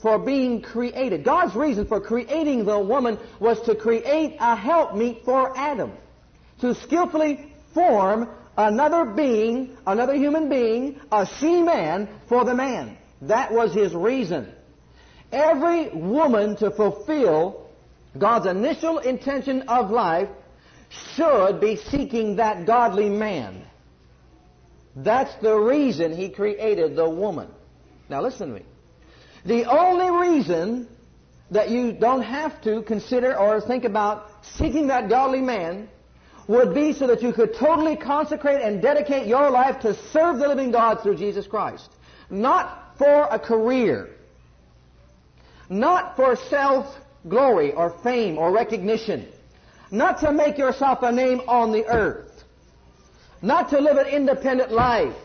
[0.02, 5.58] for being created, God's reason for creating the woman was to create a helpmeet for
[5.58, 5.92] Adam.
[6.62, 12.98] To skillfully form another being, another human being, a she-man for the man.
[13.22, 14.52] That was his reason.
[15.32, 17.70] Every woman to fulfill
[18.18, 20.30] God's initial intention of life
[20.90, 23.64] should be seeking that godly man.
[24.96, 27.50] That's the reason he created the woman.
[28.10, 28.66] Now listen to me.
[29.46, 30.88] The only reason
[31.52, 35.90] that you don't have to consider or think about seeking that godly man
[36.48, 40.48] would be so that you could totally consecrate and dedicate your life to serve the
[40.48, 41.90] living God through Jesus Christ.
[42.30, 44.10] Not for a career.
[45.70, 46.96] Not for self
[47.28, 49.28] glory or fame or recognition.
[49.92, 52.44] Not to make yourself a name on the earth.
[53.42, 55.16] Not to live an independent life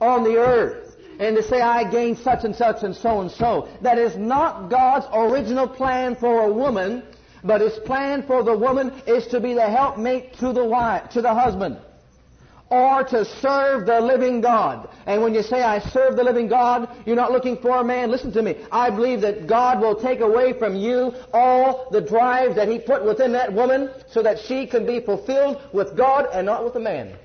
[0.00, 3.68] on the earth and to say, I gained such and such and so and so.
[3.82, 7.02] That is not God's original plan for a woman,
[7.42, 11.22] but His plan for the woman is to be the helpmate to the wife, to
[11.22, 11.78] the husband
[12.70, 14.88] or to serve the living God.
[15.06, 18.10] And when you say, I serve the living God, you're not looking for a man.
[18.10, 18.56] Listen to me.
[18.70, 23.04] I believe that God will take away from you all the drive that He put
[23.04, 26.80] within that woman so that she can be fulfilled with God and not with a
[26.80, 27.16] man.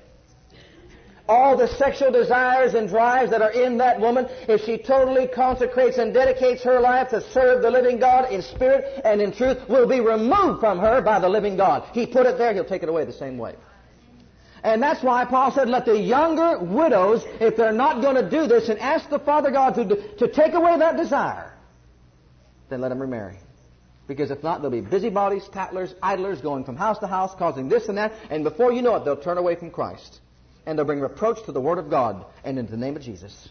[1.28, 5.98] All the sexual desires and drives that are in that woman, if she totally consecrates
[5.98, 9.88] and dedicates her life to serve the living God in spirit and in truth, will
[9.88, 11.88] be removed from her by the living God.
[11.92, 13.56] He put it there, He'll take it away the same way.
[14.62, 18.46] And that's why Paul said, let the younger widows, if they're not going to do
[18.46, 21.54] this and ask the Father God to, to take away that desire,
[22.68, 23.38] then let them remarry.
[24.08, 27.88] Because if not, they'll be busybodies, tattlers, idlers, going from house to house, causing this
[27.88, 30.20] and that, and before you know it, they'll turn away from Christ.
[30.66, 33.48] And they'll bring reproach to the Word of God and into the name of Jesus.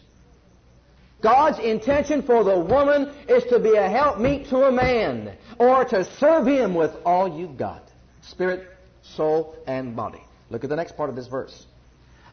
[1.22, 6.04] God's intention for the woman is to be a helpmeet to a man, or to
[6.18, 7.82] serve him with all you've got.
[8.22, 8.68] Spirit,
[9.02, 10.20] soul, and body.
[10.50, 11.64] Look at the next part of this verse.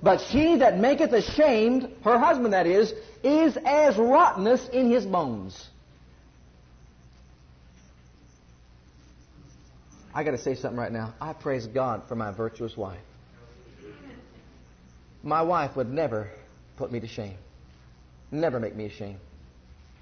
[0.01, 5.69] But she that maketh ashamed, her husband that is, is as rottenness in his bones.
[10.13, 11.13] I got to say something right now.
[11.21, 12.99] I praise God for my virtuous wife.
[15.23, 16.29] My wife would never
[16.75, 17.37] put me to shame,
[18.31, 19.19] never make me ashamed.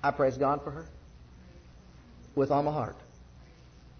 [0.04, 0.86] I praise God for her
[2.36, 2.96] with all my heart.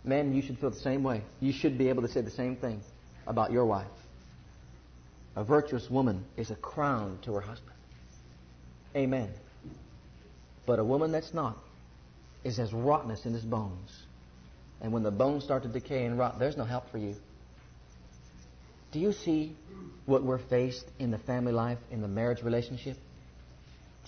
[0.04, 1.22] Men, you should feel the same way.
[1.40, 2.82] You should be able to say the same thing
[3.28, 3.86] about your wife.
[5.36, 7.78] A virtuous woman is a crown to her husband.
[8.96, 9.30] Amen.
[10.66, 11.58] But a woman that's not
[12.44, 14.04] is as rottenness in his bones.
[14.82, 17.16] And when the bones start to decay and rot, there's no help for you.
[18.92, 19.56] Do you see
[20.06, 22.98] what we're faced in the family life, in the marriage relationship?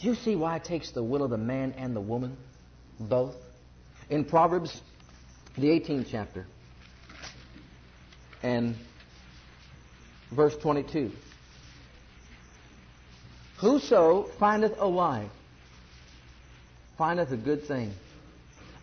[0.01, 2.35] Do you see why it takes the will of the man and the woman,
[2.99, 3.35] both?
[4.09, 4.81] In Proverbs,
[5.55, 6.45] the 18th chapter,
[8.41, 8.75] and
[10.31, 11.11] verse 22.
[13.57, 15.29] Whoso findeth a wife
[16.97, 17.91] findeth a good thing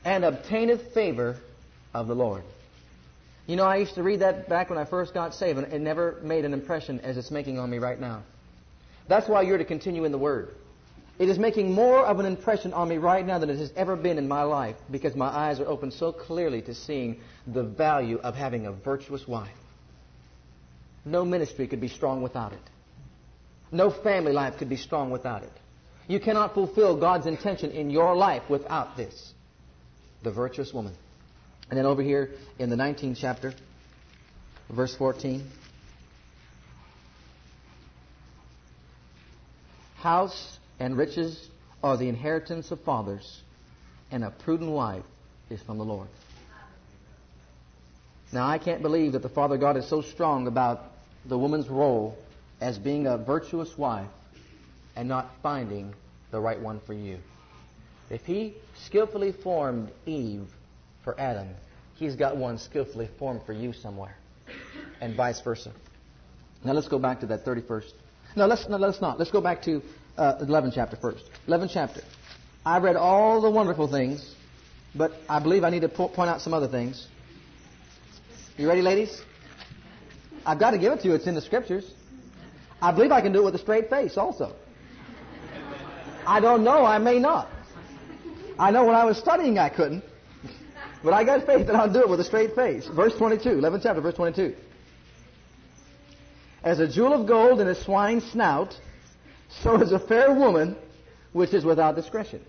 [0.05, 1.37] and obtaineth favor
[1.93, 2.43] of the Lord.
[3.51, 5.81] You know, I used to read that back when I first got saved, and it
[5.81, 8.23] never made an impression as it's making on me right now.
[9.09, 10.51] That's why you're to continue in the Word.
[11.19, 13.97] It is making more of an impression on me right now than it has ever
[13.97, 18.19] been in my life because my eyes are open so clearly to seeing the value
[18.19, 19.51] of having a virtuous wife.
[21.05, 22.63] No ministry could be strong without it.
[23.73, 25.53] No family life could be strong without it.
[26.07, 29.35] You cannot fulfill God's intention in your life without this.
[30.23, 30.95] The virtuous woman.
[31.71, 33.55] And then over here in the 19th chapter,
[34.69, 35.49] verse 14.
[39.99, 41.49] House and riches
[41.83, 43.43] are the inheritance of fathers,
[44.11, 45.05] and a prudent wife
[45.49, 46.09] is from the Lord.
[48.33, 50.83] Now, I can't believe that the Father God is so strong about
[51.25, 52.17] the woman's role
[52.61, 54.09] as being a virtuous wife
[54.97, 55.95] and not finding
[56.33, 57.19] the right one for you.
[58.09, 60.49] If he skillfully formed Eve
[61.11, 61.49] for Adam,
[61.95, 64.17] he's got one skillfully formed for you somewhere,
[65.01, 65.73] and vice versa.
[66.65, 67.93] Now let's go back to that 31st.
[68.37, 69.19] No, let's, no, let's not.
[69.19, 69.83] Let's go back to
[70.17, 71.25] uh, 11th chapter first.
[71.49, 72.03] 11th chapter.
[72.65, 74.35] I read all the wonderful things
[74.95, 77.07] but I believe I need to po- point out some other things.
[78.57, 79.23] You ready, ladies?
[80.45, 81.15] I've got to give it to you.
[81.15, 81.91] It's in the scriptures.
[82.83, 84.55] I believe I can do it with a straight face also.
[86.27, 86.85] I don't know.
[86.85, 87.49] I may not.
[88.59, 90.05] I know when I was studying I couldn't.
[91.03, 92.87] But I got faith that I'll do it with a straight face.
[92.87, 94.55] Verse 22, 11th chapter, verse 22.
[96.63, 98.79] As a jewel of gold in a swine's snout,
[99.49, 100.77] so is a fair woman
[101.33, 102.45] which is without discretion.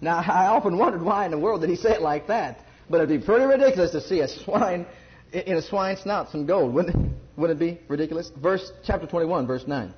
[0.00, 2.60] Now, I often wondered why in the world did he say it like that.
[2.88, 4.84] But it'd be pretty ridiculous to see a swine
[5.32, 6.74] in a swine's snout some gold.
[6.74, 8.32] Wouldn't it, wouldn't it be ridiculous?
[8.36, 9.94] Verse chapter 21, verse 9.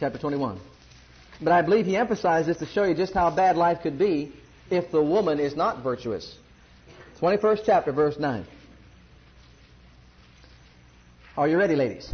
[0.00, 0.58] Chapter 21.
[1.42, 4.32] But I believe he emphasized this to show you just how bad life could be
[4.70, 6.36] if the woman is not virtuous.
[7.20, 8.46] 21st chapter, verse 9.
[11.36, 12.12] Are you ready, ladies?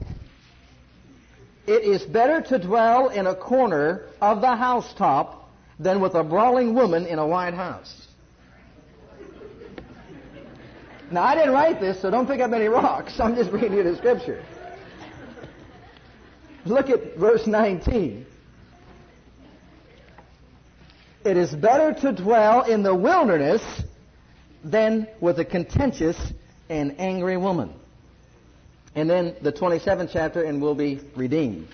[1.66, 5.48] It is better to dwell in a corner of the housetop
[5.78, 8.08] than with a brawling woman in a wide house.
[11.10, 13.20] Now, I didn't write this, so don't pick up any rocks.
[13.20, 14.42] I'm just reading you the scripture.
[16.64, 18.26] Look at verse 19.
[21.24, 23.62] It is better to dwell in the wilderness
[24.64, 26.16] than with a contentious
[26.68, 27.72] and angry woman.
[28.94, 31.68] And then the 27th chapter, and we'll be redeemed.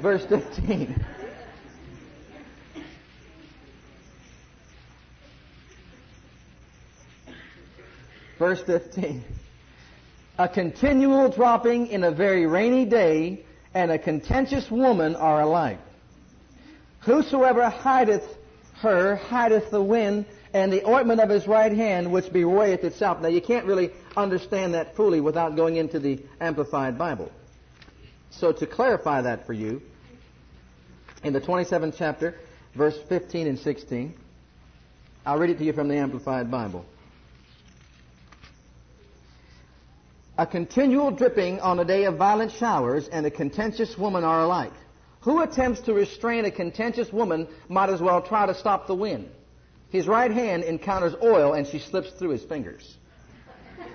[0.00, 1.04] Verse 15.
[8.38, 9.22] Verse 15.
[10.38, 15.78] A continual dropping in a very rainy day and a contentious woman are alike.
[17.02, 18.38] Whosoever hideth
[18.76, 23.20] her hideth the wind and the ointment of his right hand which bewrayeth itself.
[23.20, 27.30] Now you can't really understand that fully without going into the Amplified Bible.
[28.30, 29.82] So to clarify that for you,
[31.22, 32.36] in the 27th chapter,
[32.74, 34.14] verse 15 and 16,
[35.24, 36.84] I'll read it to you from the Amplified Bible.
[40.38, 44.72] A continual dripping on a day of violent showers and a contentious woman are alike.
[45.22, 49.30] Who attempts to restrain a contentious woman might as well try to stop the wind.
[49.90, 52.96] His right hand encounters oil and she slips through his fingers.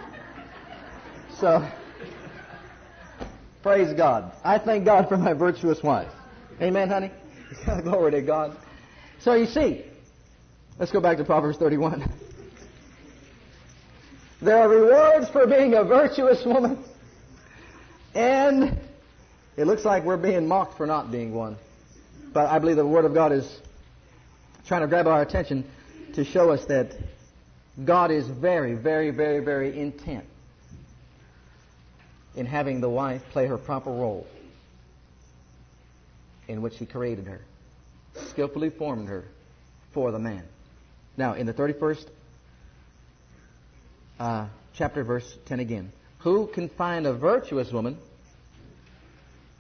[1.40, 1.70] So,
[3.62, 4.32] praise God.
[4.44, 6.12] I thank God for my virtuous wife.
[6.60, 7.12] Amen, honey?
[7.84, 8.58] Glory to God.
[9.20, 9.86] So you see,
[10.80, 12.12] let's go back to Proverbs 31.
[14.42, 16.84] There are rewards for being a virtuous woman.
[18.16, 18.80] And
[19.58, 21.58] it looks like we're being mocked for not being one.
[22.32, 23.60] But I believe the Word of God is
[24.68, 25.66] trying to grab our attention
[26.14, 26.96] to show us that
[27.84, 30.26] God is very, very, very, very intent
[32.36, 34.28] in having the wife play her proper role
[36.48, 37.42] in which He created her,
[38.30, 39.26] skillfully formed her
[39.92, 40.44] for the man.
[41.18, 42.06] Now, in the 31st
[44.20, 45.92] uh, chapter, verse 10 again.
[46.20, 47.98] Who can find a virtuous woman?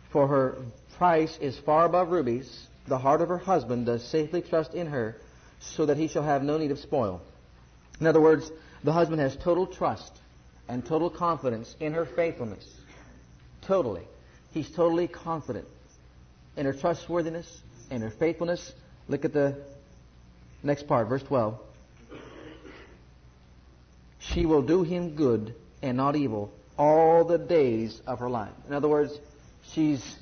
[0.10, 0.58] For her
[0.98, 2.68] price is far above rubies.
[2.88, 5.18] The heart of her husband does safely trust in her,
[5.60, 7.22] so that he shall have no need of spoil.
[8.00, 8.52] In other words,
[8.84, 10.12] the husband has total trust
[10.68, 12.66] and total confidence in her faithfulness.
[13.62, 14.04] Totally.
[14.54, 15.68] He's totally confident
[16.56, 18.74] in her trustworthiness and her faithfulness.
[19.08, 19.58] Look at the
[20.64, 21.60] next part, verse 12
[24.20, 28.54] she will do him good and not evil all the days of her life.
[28.68, 29.18] In other words,
[29.74, 30.18] she's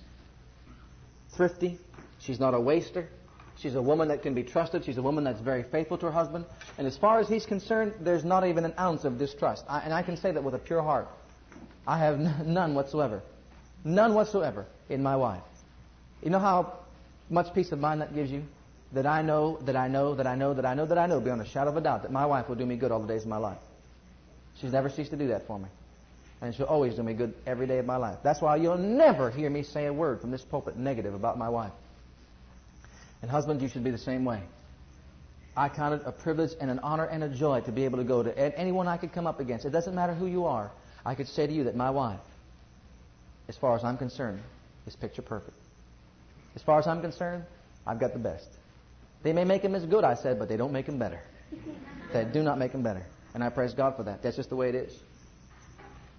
[1.29, 1.77] thrifty.
[2.19, 3.09] She's not a waster.
[3.57, 4.83] She's a woman that can be trusted.
[4.83, 6.45] She's a woman that's very faithful to her husband.
[6.77, 9.63] And as far as he's concerned, there's not even an ounce of distrust.
[9.69, 11.07] I, and I can say that with a pure heart.
[11.87, 13.21] I have none whatsoever.
[13.83, 15.43] None whatsoever in my wife.
[16.23, 16.79] You know how
[17.29, 18.43] much peace of mind that gives you?
[18.91, 21.19] That I know, that I know, that I know, that I know, that I know,
[21.19, 23.07] beyond a shadow of a doubt, that my wife will do me good all the
[23.07, 23.57] days of my life.
[24.55, 25.67] She's never ceased to do that for me.
[26.41, 28.17] And she'll always do me good every day of my life.
[28.23, 31.49] That's why you'll never hear me say a word from this pulpit negative about my
[31.49, 31.71] wife.
[33.21, 34.41] And husbands, you should be the same way.
[35.57, 38.03] I count it a privilege and an honor and a joy to be able to
[38.03, 39.65] go to anyone I could come up against.
[39.65, 40.71] It doesn't matter who you are.
[41.05, 42.19] I could say to you that my wife,
[43.47, 44.41] as far as I'm concerned,
[44.85, 45.57] is picture perfect.
[46.55, 47.45] As far as I'm concerned,
[47.87, 48.49] I've got the best.
[49.23, 51.21] They may make him as good, I said, but they don't make him better.
[52.11, 53.05] They do not make him better.
[53.33, 54.21] And I praise God for that.
[54.21, 54.99] That's just the way it is.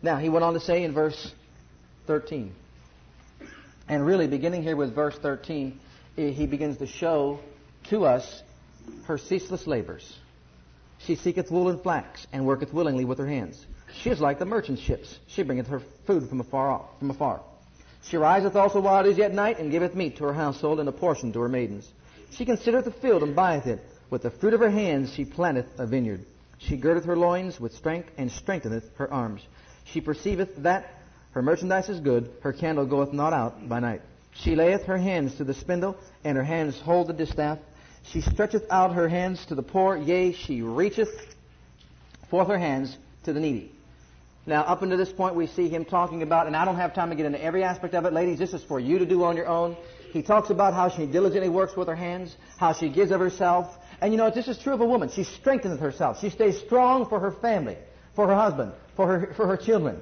[0.03, 1.33] Now, he went on to say in verse
[2.07, 2.53] 13,
[3.89, 5.79] and really beginning here with verse 13,
[6.19, 7.41] eh, he begins to show
[7.85, 8.43] to us
[9.05, 10.17] her ceaseless labors.
[10.99, 13.65] She seeketh wool and flax, and worketh willingly with her hands.
[13.93, 15.19] She is like the merchant ships.
[15.27, 17.41] She bringeth her food from afar off, from afar.
[18.03, 20.89] She riseth also while it is yet night, and giveth meat to her household, and
[20.89, 21.91] a portion to her maidens.
[22.31, 23.81] She considereth the field and buyeth it.
[24.11, 26.25] With the fruit of her hands she planteth a vineyard.
[26.59, 29.43] She girdeth her loins with strength and strengtheneth her arms.
[29.87, 30.93] She perceiveth that
[31.33, 34.03] her merchandise is good, her candle goeth not out by night.
[34.33, 37.59] She layeth her hands to the spindle, and her hands hold the distaff.
[38.05, 41.11] She stretcheth out her hands to the poor, yea, she reacheth
[42.31, 43.73] forth her hands to the needy.
[44.47, 47.11] Now, up until this point, we see him talking about, and I don't have time
[47.11, 48.39] to get into every aspect of it, ladies.
[48.39, 49.77] This is for you to do on your own.
[50.13, 53.77] He talks about how she diligently works with her hands, how she gives of herself.
[54.01, 55.11] And you know, this is true of a woman.
[55.11, 56.21] She strengthens herself.
[56.21, 57.77] She stays strong for her family,
[58.17, 60.01] for her husband, for her, for her children.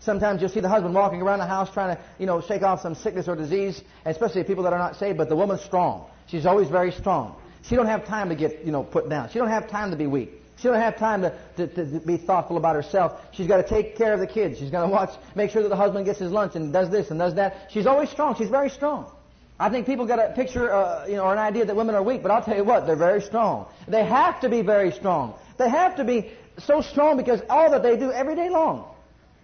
[0.00, 2.82] Sometimes you'll see the husband walking around the house trying to, you know, shake off
[2.82, 6.06] some sickness or disease, especially people that are not saved, but the woman's strong.
[6.26, 7.36] She's always very strong.
[7.62, 9.30] She don't have time to get, you know, put down.
[9.30, 10.30] She don't have time to be weak.
[10.58, 13.20] She don't have time to, to, to be thoughtful about herself.
[13.32, 14.58] She's got to take care of the kids.
[14.58, 17.10] She's going to watch, make sure that the husband gets his lunch and does this
[17.10, 17.68] and does that.
[17.70, 18.36] She's always strong.
[18.36, 19.10] She's very strong.
[19.58, 22.02] I think people got a picture, uh, you know, or an idea that women are
[22.02, 23.66] weak, but I'll tell you what, they're very strong.
[23.86, 25.34] They have to be very strong.
[25.58, 28.88] They have to be so strong because all that they do every day long,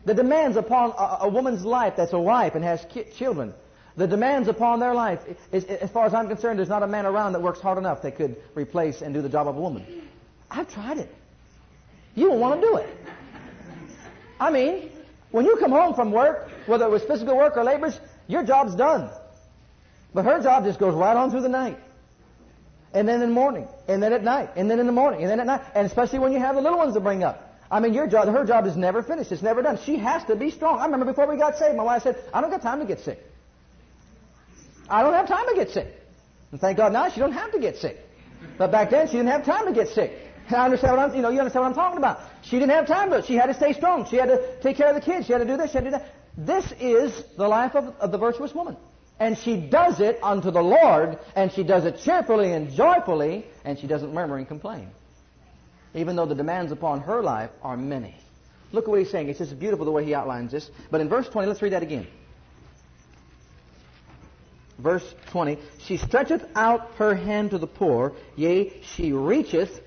[0.05, 3.53] the demands upon a, a woman's life that's a wife and has ki- children,
[3.97, 5.21] the demands upon their life,
[5.53, 8.03] is, as far as I'm concerned, there's not a man around that works hard enough
[8.03, 10.09] that could replace and do the job of a woman.
[10.51, 11.15] I've tried it.
[12.15, 12.89] You don't want to do it.
[14.39, 14.91] I mean,
[15.31, 18.75] when you come home from work, whether it was physical work or labors, your job's
[18.75, 19.11] done.
[20.15, 21.79] But her job just goes right on through the night.
[22.93, 23.68] And then in the morning.
[23.88, 24.51] And then at night.
[24.57, 25.22] And then in the morning.
[25.22, 25.62] And then at night.
[25.74, 27.47] And especially when you have the little ones to bring up.
[27.70, 29.30] I mean, your job, her job is never finished.
[29.30, 29.78] It's never done.
[29.84, 30.80] She has to be strong.
[30.80, 33.01] I remember before we got saved, my wife said, I don't got time to get
[33.01, 33.24] sick.
[34.88, 35.86] I don't have time to get sick.
[36.51, 37.97] And thank God now she don't have to get sick.
[38.59, 40.12] But back then she didn't have time to get sick.
[40.51, 42.20] I understand what I'm, you know, you understand what I'm talking about.
[42.43, 43.22] She didn't have time to.
[43.22, 44.05] She had to stay strong.
[44.07, 45.26] She had to take care of the kids.
[45.26, 45.70] She had to do this.
[45.70, 46.14] She had to do that.
[46.36, 48.76] This is the life of, of the virtuous woman.
[49.21, 53.79] And she does it unto the Lord, and she does it cheerfully and joyfully, and
[53.79, 54.89] she doesn't murmur and complain.
[55.95, 58.16] Even though the demands upon her life are many.
[58.73, 59.29] Look at what he's saying.
[59.29, 60.71] It's just beautiful the way he outlines this.
[60.91, 62.07] But in verse 20, let's read that again.
[64.79, 69.83] Verse 20, she stretcheth out her hand to the poor, yea, she reacheth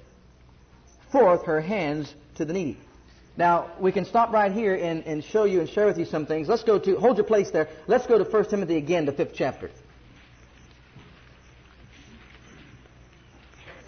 [1.12, 2.78] forth her hands to the needy.
[3.36, 6.26] Now, we can stop right here and, and show you and share with you some
[6.26, 6.48] things.
[6.48, 7.68] Let's go to, hold your place there.
[7.88, 9.72] Let's go to 1 Timothy again, the fifth chapter.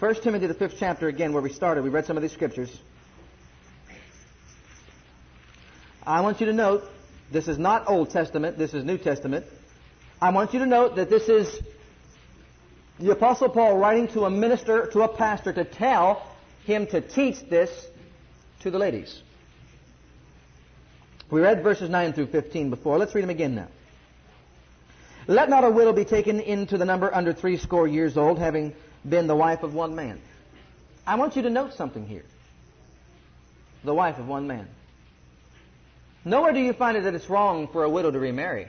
[0.00, 1.82] 1 Timothy, the fifth chapter again, where we started.
[1.84, 2.76] We read some of these scriptures.
[6.04, 6.84] I want you to note,
[7.30, 9.46] this is not Old Testament, this is New Testament.
[10.20, 11.60] I want you to note that this is
[12.98, 16.26] the Apostle Paul writing to a minister, to a pastor, to tell
[16.64, 17.70] him to teach this
[18.60, 19.22] to the ladies.
[21.30, 22.98] We read verses 9 through 15 before.
[22.98, 23.68] Let's read them again now.
[25.26, 28.74] Let not a widow be taken into the number under three score years old, having
[29.08, 30.20] been the wife of one man.
[31.06, 32.24] I want you to note something here.
[33.82, 34.68] The wife of one man.
[36.24, 38.68] Nowhere do you find it that it's wrong for a widow to remarry.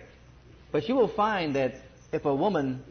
[0.72, 1.76] But you will find that
[2.12, 2.84] if a woman,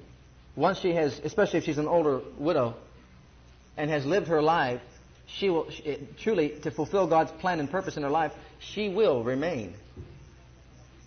[0.55, 2.75] once she has, especially if she's an older widow,
[3.77, 4.81] and has lived her life,
[5.27, 5.69] she will
[6.19, 9.75] truly, to fulfill God's plan and purpose in her life, she will remain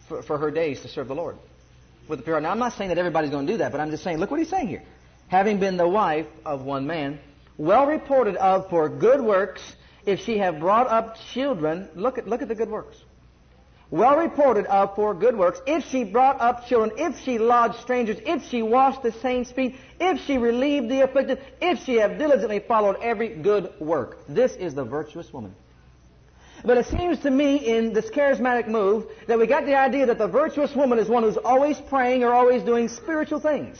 [0.07, 1.37] for, for her days to serve the Lord
[2.07, 2.35] with the pure.
[2.35, 2.43] heart.
[2.43, 4.31] Now, I'm not saying that everybody's going to do that, but I'm just saying, look
[4.31, 4.83] what he's saying here.
[5.27, 7.19] Having been the wife of one man,
[7.57, 9.61] well reported of for good works,
[10.05, 12.97] if she have brought up children, look at, look at the good works
[13.91, 18.17] well reported of for good works, if she brought up children, if she lodged strangers,
[18.25, 22.59] if she washed the saints' feet, if she relieved the afflicted, if she have diligently
[22.59, 24.19] followed every good work.
[24.27, 25.55] This is the virtuous woman.
[26.63, 30.17] But it seems to me in this charismatic move that we got the idea that
[30.17, 33.77] the virtuous woman is one who's always praying or always doing spiritual things.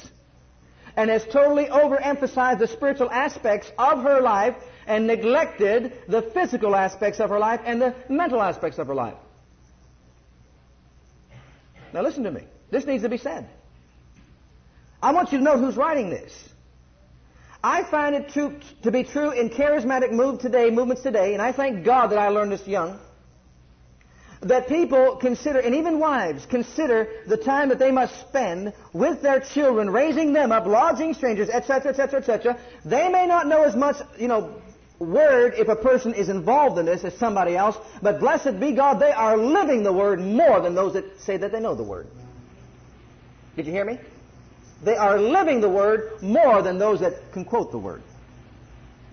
[0.96, 4.56] And has totally overemphasized the spiritual aspects of her life
[4.88, 9.18] and neglected the physical aspects of her life and the mental aspects of her life.
[11.94, 12.44] Now listen to me.
[12.72, 13.48] This needs to be said.
[15.02, 16.50] I want you to know who's writing this.
[17.64, 21.52] I find it to, to be true in charismatic move today, movements today, and I
[21.52, 22.98] thank God that I learned this young,
[24.42, 29.42] that people consider, and even wives, consider the time that they must spend with their
[29.42, 32.60] children, raising them up, lodging strangers, etc., etc., etc.
[32.86, 34.62] They may not know as much, you know,
[35.00, 39.00] word if a person is involved in this as somebody else, but blessed be God,
[39.00, 42.08] they are living the word more than those that say that they know the word.
[43.58, 44.00] Did you hear me?
[44.84, 48.02] They are living the word more than those that can quote the word.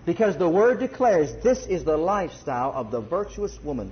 [0.05, 3.91] Because the word declares this is the lifestyle of the virtuous woman.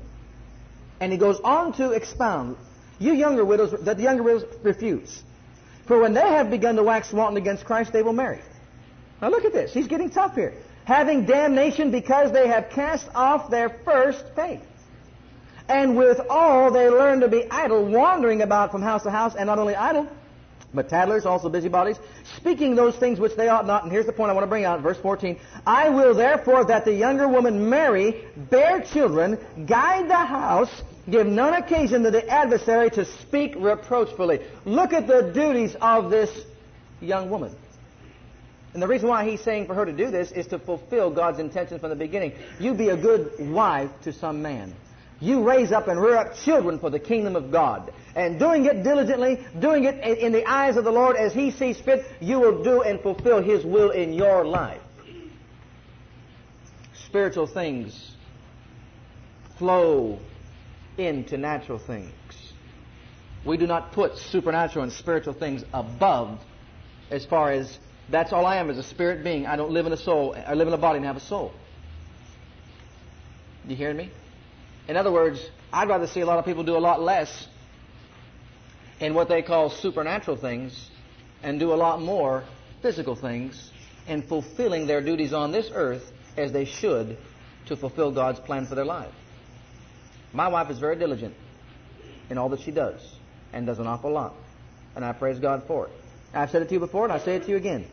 [1.02, 2.56] And he goes on to expound,
[3.00, 5.24] you younger widows, that the younger widows refuse.
[5.86, 8.40] For when they have begun to wax wanton against Christ, they will marry.
[9.22, 9.74] Now look at this.
[9.74, 10.54] He's getting tough here.
[10.86, 14.62] Having damnation because they have cast off their first faith.
[15.68, 19.48] And with all they learn to be idle, wandering about from house to house, and
[19.48, 20.08] not only idle,
[20.76, 21.98] but tattlers, also busybodies,
[22.38, 23.84] speaking those things which they ought not.
[23.84, 25.40] And here's the point I want to bring out, verse 14.
[25.66, 31.54] I will therefore that the younger woman marry, bear children, guide the house, give none
[31.54, 34.42] occasion to the adversary to speak reproachfully.
[34.66, 36.46] Look at the duties of this
[37.02, 37.56] young woman.
[38.74, 41.40] And the reason why he's saying for her to do this is to fulfill God's
[41.40, 42.34] intention from the beginning.
[42.60, 44.74] You be a good wife to some man.
[45.20, 47.94] You raise up and rear up children for the kingdom of God.
[48.16, 51.80] And doing it diligently, doing it in the eyes of the Lord as He sees
[51.80, 54.82] fit, you will do and fulfill His will in your life.
[57.08, 58.16] Spiritual things
[59.58, 60.20] flow
[60.98, 62.12] into natural things.
[63.46, 66.40] We do not put supernatural and spiritual things above
[67.12, 67.78] as far as
[68.10, 69.46] that's all I am as a spirit being.
[69.46, 70.36] I don't live in a soul.
[70.36, 71.54] I live in a body and have a soul.
[73.68, 74.12] You hearing me?
[74.88, 75.40] In other words,
[75.74, 77.48] I'd rather see a lot of people do a lot less
[79.00, 80.90] in what they call supernatural things
[81.44, 82.44] and do a lot more
[82.82, 83.72] physical things
[84.08, 87.18] in fulfilling their duties on this earth as they should
[87.66, 89.12] to fulfill God's plan for their life.
[90.34, 91.34] My wife is very diligent
[92.30, 93.16] in all that she does
[93.54, 94.34] and does an awful lot.
[94.96, 95.94] And I praise God for it.
[96.34, 97.86] I've said it to you before and I say it to you again.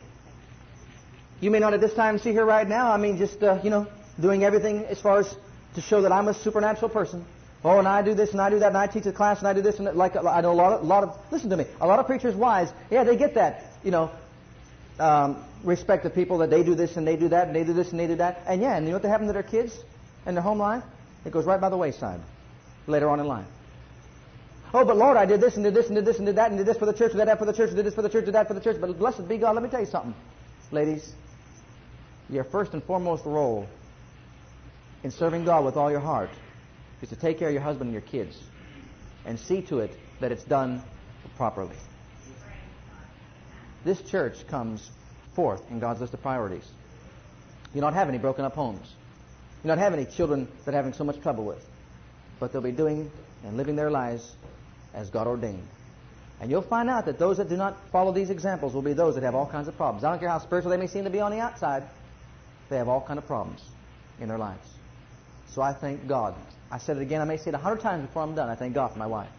[1.39, 2.91] You may not at this time see her right now.
[2.91, 3.87] I mean, just, uh, you know,
[4.19, 5.35] doing everything as far as
[5.75, 7.25] to show that I'm a supernatural person.
[7.65, 9.47] Oh, and I do this and I do that and I teach a class and
[9.47, 9.95] I do this and.
[9.95, 11.65] Like I know a lot of, lot of listen to me.
[11.79, 13.63] A lot of preachers' wives, yeah, they get that.
[13.83, 14.11] You know,
[14.99, 17.73] um, respect the people that they do this and they do that and they do
[17.73, 18.43] this and they do that.
[18.47, 19.77] And yeah, and you know what happened to their kids
[20.25, 20.83] and their home life?
[21.25, 22.19] It goes right by the wayside
[22.85, 23.45] later on in life.
[24.73, 26.49] Oh, but Lord, I did this and did this and did this and did that
[26.49, 28.09] and did this for the church, did that for the church, did this for the
[28.09, 28.81] church, did that for the church.
[28.81, 30.15] But blessed be God, let me tell you something,
[30.71, 31.13] ladies.
[32.29, 33.67] Your first and foremost role
[35.03, 36.29] in serving God with all your heart
[37.01, 38.37] is to take care of your husband and your kids
[39.25, 40.81] and see to it that it's done
[41.35, 41.75] properly.
[43.83, 44.89] This church comes
[45.35, 46.65] fourth in God's list of priorities.
[47.73, 48.93] You don't have any broken up homes.
[49.63, 51.65] You don't have any children that are having so much trouble with.
[52.39, 53.11] But they'll be doing
[53.43, 54.35] and living their lives
[54.93, 55.67] as God ordained.
[56.39, 59.15] And you'll find out that those that do not follow these examples will be those
[59.15, 60.03] that have all kinds of problems.
[60.03, 61.83] I don't care how spiritual they may seem to be on the outside,
[62.69, 63.61] they have all kinds of problems
[64.19, 64.72] in their lives.
[65.53, 66.35] So I thank God.
[66.71, 68.49] I said it again, I may say it a hundred times before I'm done.
[68.49, 69.29] I thank God for my wife.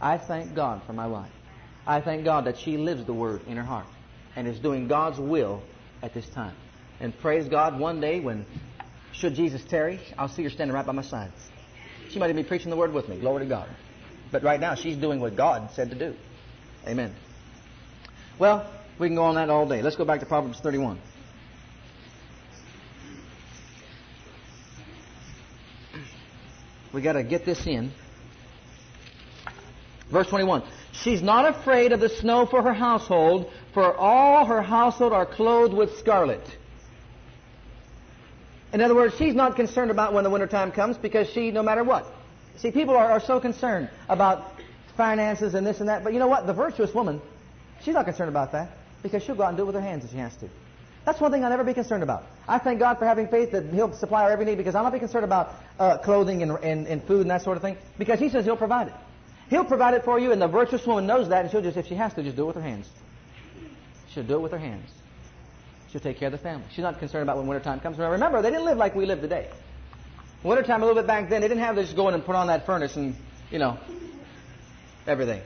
[0.00, 1.30] I thank God for my wife.
[1.86, 3.86] I thank God that she lives the Word in her heart
[4.34, 5.62] and is doing God's will
[6.02, 6.56] at this time.
[6.98, 8.44] And praise God, one day when,
[9.12, 11.30] should Jesus tarry, I'll see her standing right by my side.
[12.10, 13.18] She might even be preaching the Word with me.
[13.18, 13.68] Glory to God.
[14.32, 16.16] But right now, she's doing what God said to do.
[16.88, 17.14] Amen.
[18.38, 19.82] Well, we can go on that all day.
[19.82, 20.98] Let's go back to Proverbs 31.
[26.92, 27.90] We got to get this in.
[30.10, 30.62] Verse 21.
[30.92, 35.72] She's not afraid of the snow for her household, for all her household are clothed
[35.72, 36.46] with scarlet.
[38.72, 41.82] In other words, she's not concerned about when the wintertime comes because she, no matter
[41.82, 42.06] what.
[42.56, 44.52] See, people are, are so concerned about
[44.96, 46.46] finances and this and that, but you know what?
[46.46, 47.20] The virtuous woman,
[47.82, 48.70] she's not concerned about that
[49.02, 50.48] because she'll go out and do it with her hands if she has to.
[51.04, 52.26] That's one thing I'll never be concerned about.
[52.46, 54.92] I thank God for having faith that He'll supply our every need because I'll not
[54.92, 58.20] be concerned about uh, clothing and, and, and food and that sort of thing because
[58.20, 58.94] He says He'll provide it.
[59.50, 61.86] He'll provide it for you, and the virtuous woman knows that, and she'll just, if
[61.86, 62.88] she has to, just do it with her hands.
[64.08, 64.88] She'll do it with her hands.
[65.90, 66.64] She'll take care of the family.
[66.70, 67.98] She's not concerned about when wintertime comes.
[67.98, 69.50] Remember, they didn't live like we live today.
[70.42, 72.34] Wintertime, a little bit back then, they didn't have to just go in and put
[72.34, 73.14] on that furnace and,
[73.50, 73.76] you know,
[75.06, 75.42] everything.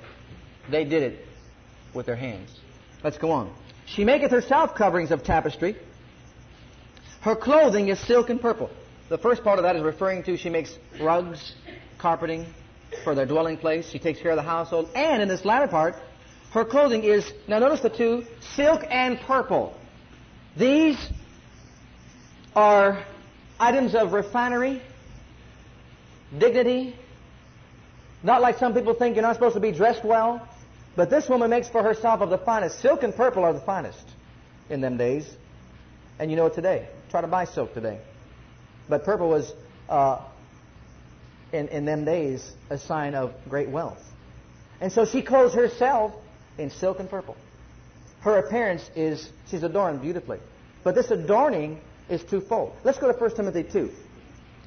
[0.70, 1.26] They did it
[1.92, 2.50] with their hands.
[3.02, 3.52] Let's go on.
[3.86, 5.76] She maketh herself coverings of tapestry.
[7.20, 8.70] Her clothing is silk and purple.
[9.08, 11.54] The first part of that is referring to she makes rugs,
[11.98, 12.46] carpeting
[13.04, 13.88] for their dwelling place.
[13.88, 14.90] She takes care of the household.
[14.94, 15.96] And in this latter part,
[16.52, 18.24] her clothing is, now notice the two,
[18.54, 19.76] silk and purple.
[20.56, 20.98] These
[22.54, 23.04] are
[23.60, 24.82] items of refinery,
[26.36, 26.96] dignity.
[28.22, 30.48] Not like some people think you're not supposed to be dressed well.
[30.96, 32.80] But this woman makes for herself of the finest.
[32.80, 34.08] Silk and purple are the finest
[34.70, 35.28] in them days.
[36.18, 36.88] And you know it today.
[37.10, 38.00] Try to buy silk today.
[38.88, 39.52] But purple was,
[39.90, 40.22] uh,
[41.52, 44.02] in, in them days, a sign of great wealth.
[44.80, 46.14] And so she clothes herself
[46.56, 47.36] in silk and purple.
[48.20, 50.40] Her appearance is, she's adorned beautifully.
[50.82, 52.74] But this adorning is twofold.
[52.84, 53.90] Let's go to 1 Timothy 2.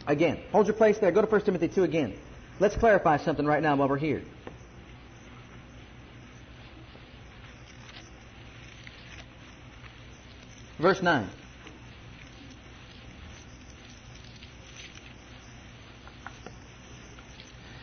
[0.05, 1.11] Again, hold your place there.
[1.11, 2.15] Go to 1 Timothy 2 again.
[2.59, 4.21] Let's clarify something right now while we're here.
[10.79, 11.27] Verse 9.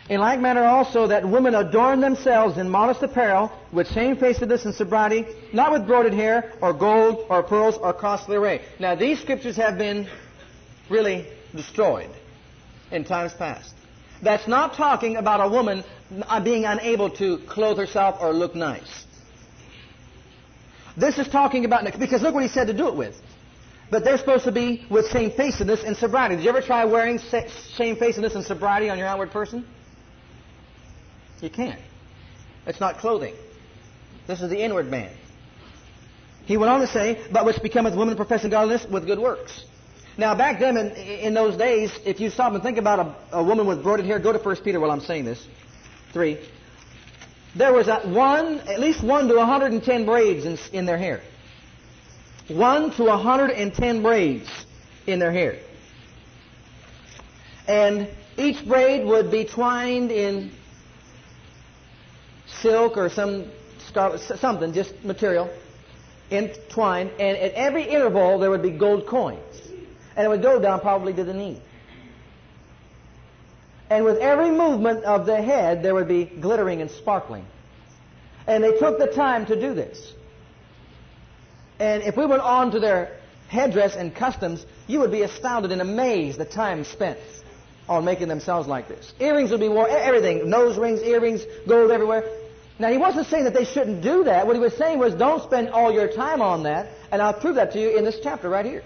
[0.09, 5.27] In like manner also that women adorn themselves in modest apparel, with shamefacedness and sobriety,
[5.53, 8.63] not with broided hair, or gold, or pearls, or costly array.
[8.79, 10.09] Now these scriptures have been
[10.89, 12.11] really destroyed
[12.93, 13.75] in times past.
[14.23, 15.83] That's not talking about a woman
[16.23, 19.06] uh, being unable to clothe herself or look nice.
[20.97, 23.21] This is talking about, because look what he said to do it with.
[23.91, 26.37] But they're supposed to be with shamefacedness and sobriety.
[26.37, 27.19] Did you ever try wearing
[27.77, 29.67] shamefacedness and sobriety on your outward person?
[31.41, 31.81] You can't.
[32.67, 33.35] It's not clothing.
[34.27, 35.15] This is the inward man.
[36.47, 39.65] He went on to say, but which becometh women professing godliness with good works.
[40.19, 43.45] Now, back then, in, in those days, if you stop and think about a, a
[43.45, 45.47] woman with broided hair, go to 1 Peter while I'm saying this.
[46.13, 46.39] 3.
[47.57, 51.23] There was a one, at least 1 to 110 braids in, in their hair.
[52.49, 54.49] 1 to 110 braids
[55.07, 55.59] in their hair.
[57.67, 60.53] And each braid would be twined in
[62.47, 63.51] silk or some
[63.89, 65.51] scarlet, something, just material,
[66.31, 69.41] entwined, and at every interval there would be gold coins.
[70.15, 71.61] And it would go down probably to the knee.
[73.89, 77.45] And with every movement of the head, there would be glittering and sparkling.
[78.47, 80.13] And they took the time to do this.
[81.79, 83.17] And if we went on to their
[83.49, 87.19] headdress and customs, you would be astounded and amazed the time spent
[87.89, 89.13] on making themselves like this.
[89.21, 92.25] Earrings would be worn, everything, nose rings, earrings, gold everywhere.
[92.79, 94.47] Now, he wasn't saying that they shouldn't do that.
[94.47, 97.55] What he was saying was don't spend all your time on that, and I'll prove
[97.55, 98.83] that to you in this chapter right here.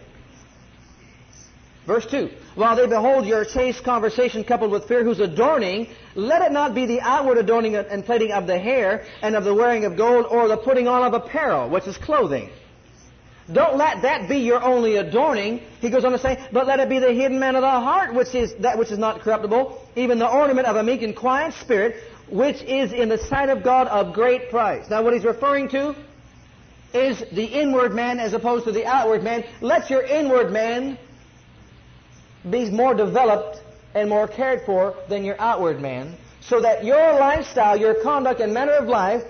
[1.90, 2.30] Verse 2.
[2.54, 6.86] While they behold your chaste conversation coupled with fear, whose adorning, let it not be
[6.86, 10.46] the outward adorning and plaiting of the hair, and of the wearing of gold, or
[10.46, 12.48] the putting on of apparel, which is clothing.
[13.52, 15.62] Don't let that be your only adorning.
[15.80, 18.14] He goes on to say, but let it be the hidden man of the heart,
[18.14, 21.54] which is that which is not corruptible, even the ornament of a meek and quiet
[21.54, 21.96] spirit,
[22.28, 24.88] which is in the sight of God of great price.
[24.88, 25.96] Now what he's referring to
[26.94, 29.42] is the inward man as opposed to the outward man.
[29.60, 30.96] Let your inward man
[32.48, 33.62] be more developed
[33.94, 38.54] and more cared for than your outward man, so that your lifestyle, your conduct and
[38.54, 39.22] manner of life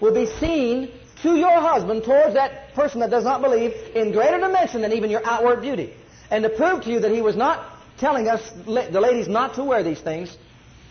[0.00, 0.90] will be seen
[1.22, 5.10] to your husband towards that person that does not believe in greater dimension than even
[5.10, 5.94] your outward beauty.
[6.30, 9.64] And to prove to you that he was not telling us, the ladies, not to
[9.64, 10.36] wear these things,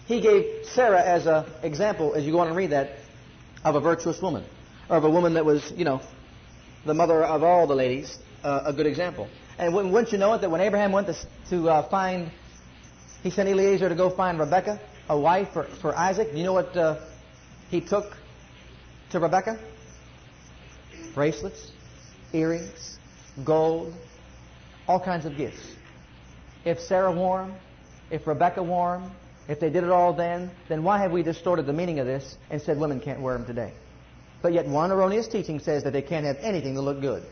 [0.05, 2.97] he gave Sarah as an example, as you go on and read that,
[3.63, 4.43] of a virtuous woman,
[4.89, 6.01] or of a woman that was, you know,
[6.85, 9.29] the mother of all the ladies, uh, a good example.
[9.57, 11.15] And wouldn't you know it that when Abraham went to,
[11.49, 12.31] to uh, find,
[13.21, 14.79] he sent Eliezer to go find Rebekah,
[15.09, 16.31] a wife for, for Isaac.
[16.31, 16.99] Do you know what uh,
[17.69, 18.17] he took
[19.11, 19.59] to Rebekah?
[21.13, 21.71] Bracelets,
[22.33, 22.97] earrings,
[23.43, 23.93] gold,
[24.87, 25.61] all kinds of gifts.
[26.65, 27.55] If Sarah wore them,
[28.09, 29.11] if Rebekah wore them,
[29.47, 32.37] if they did it all then, then why have we distorted the meaning of this
[32.49, 33.73] and said women can't wear them today?
[34.41, 37.23] But yet one erroneous teaching says that they can't have anything to look good.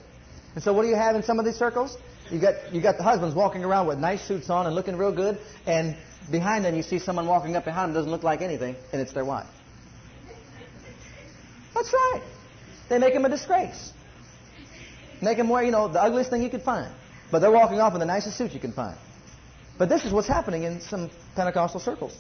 [0.56, 1.98] And so what do you have in some of these circles?
[2.32, 5.12] You got you got the husbands walking around with nice suits on and looking real
[5.12, 5.98] good, and
[6.32, 9.12] behind them you see someone walking up behind them doesn't look like anything, and it's
[9.12, 9.48] their wife.
[11.74, 12.22] That's right.
[12.90, 13.92] They make him a disgrace.
[15.22, 16.92] Make him wear, you know, the ugliest thing you could find.
[17.32, 18.98] But they're walking off in the nicest suit you can find.
[19.78, 22.18] But this is what's happening in some Pentecostal circles.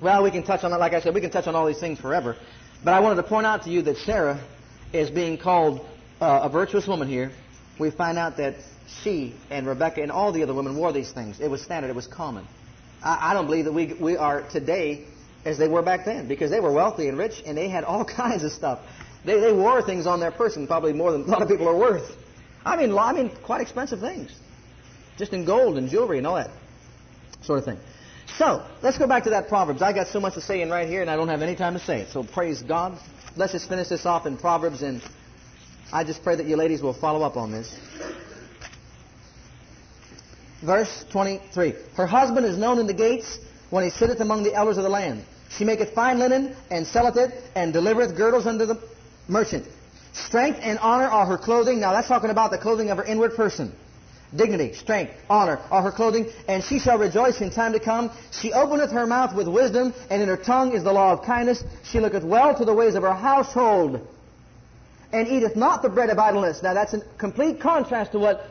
[0.00, 0.80] Well, we can touch on that.
[0.80, 2.36] Like I said, we can touch on all these things forever.
[2.84, 4.40] But I wanted to point out to you that Sarah
[4.92, 5.86] is being called
[6.20, 7.32] uh, a virtuous woman here.
[7.78, 8.56] We find out that
[9.02, 11.40] she and Rebecca and all the other women wore these things.
[11.40, 11.88] It was standard.
[11.88, 12.46] It was common.
[13.02, 15.04] I, I don't believe that we, we are today
[15.44, 18.04] as they were back then because they were wealthy and rich and they had all
[18.22, 18.80] kinds of stuff.
[19.24, 21.76] They, they wore things on their person probably more than a lot of people are
[21.76, 22.16] worth.
[22.64, 24.34] I mean, I mean, quite expensive things.
[25.18, 26.50] Just in gold and jewelry and all that
[27.42, 27.78] sort of thing.
[28.36, 29.82] So, let's go back to that Proverbs.
[29.82, 31.74] I got so much to say in right here, and I don't have any time
[31.74, 32.10] to say it.
[32.10, 32.98] So, praise God.
[33.36, 35.00] Let's just finish this off in Proverbs, and
[35.92, 37.78] I just pray that you ladies will follow up on this.
[40.66, 41.74] Verse 23.
[41.94, 43.38] Her husband is known in the gates
[43.70, 45.24] when he sitteth among the elders of the land.
[45.48, 48.82] She maketh fine linen, and selleth it, and delivereth girdles unto the
[49.28, 49.64] merchant.
[50.12, 51.78] Strength and honor are her clothing.
[51.78, 53.72] Now, that's talking about the clothing of her inward person
[54.34, 58.10] dignity, strength, honor are her clothing, and she shall rejoice in time to come.
[58.32, 61.62] She openeth her mouth with wisdom, and in her tongue is the law of kindness.
[61.84, 64.06] She looketh well to the ways of her household,
[65.12, 66.62] and eateth not the bread of idleness.
[66.62, 68.50] Now that's a complete contrast to what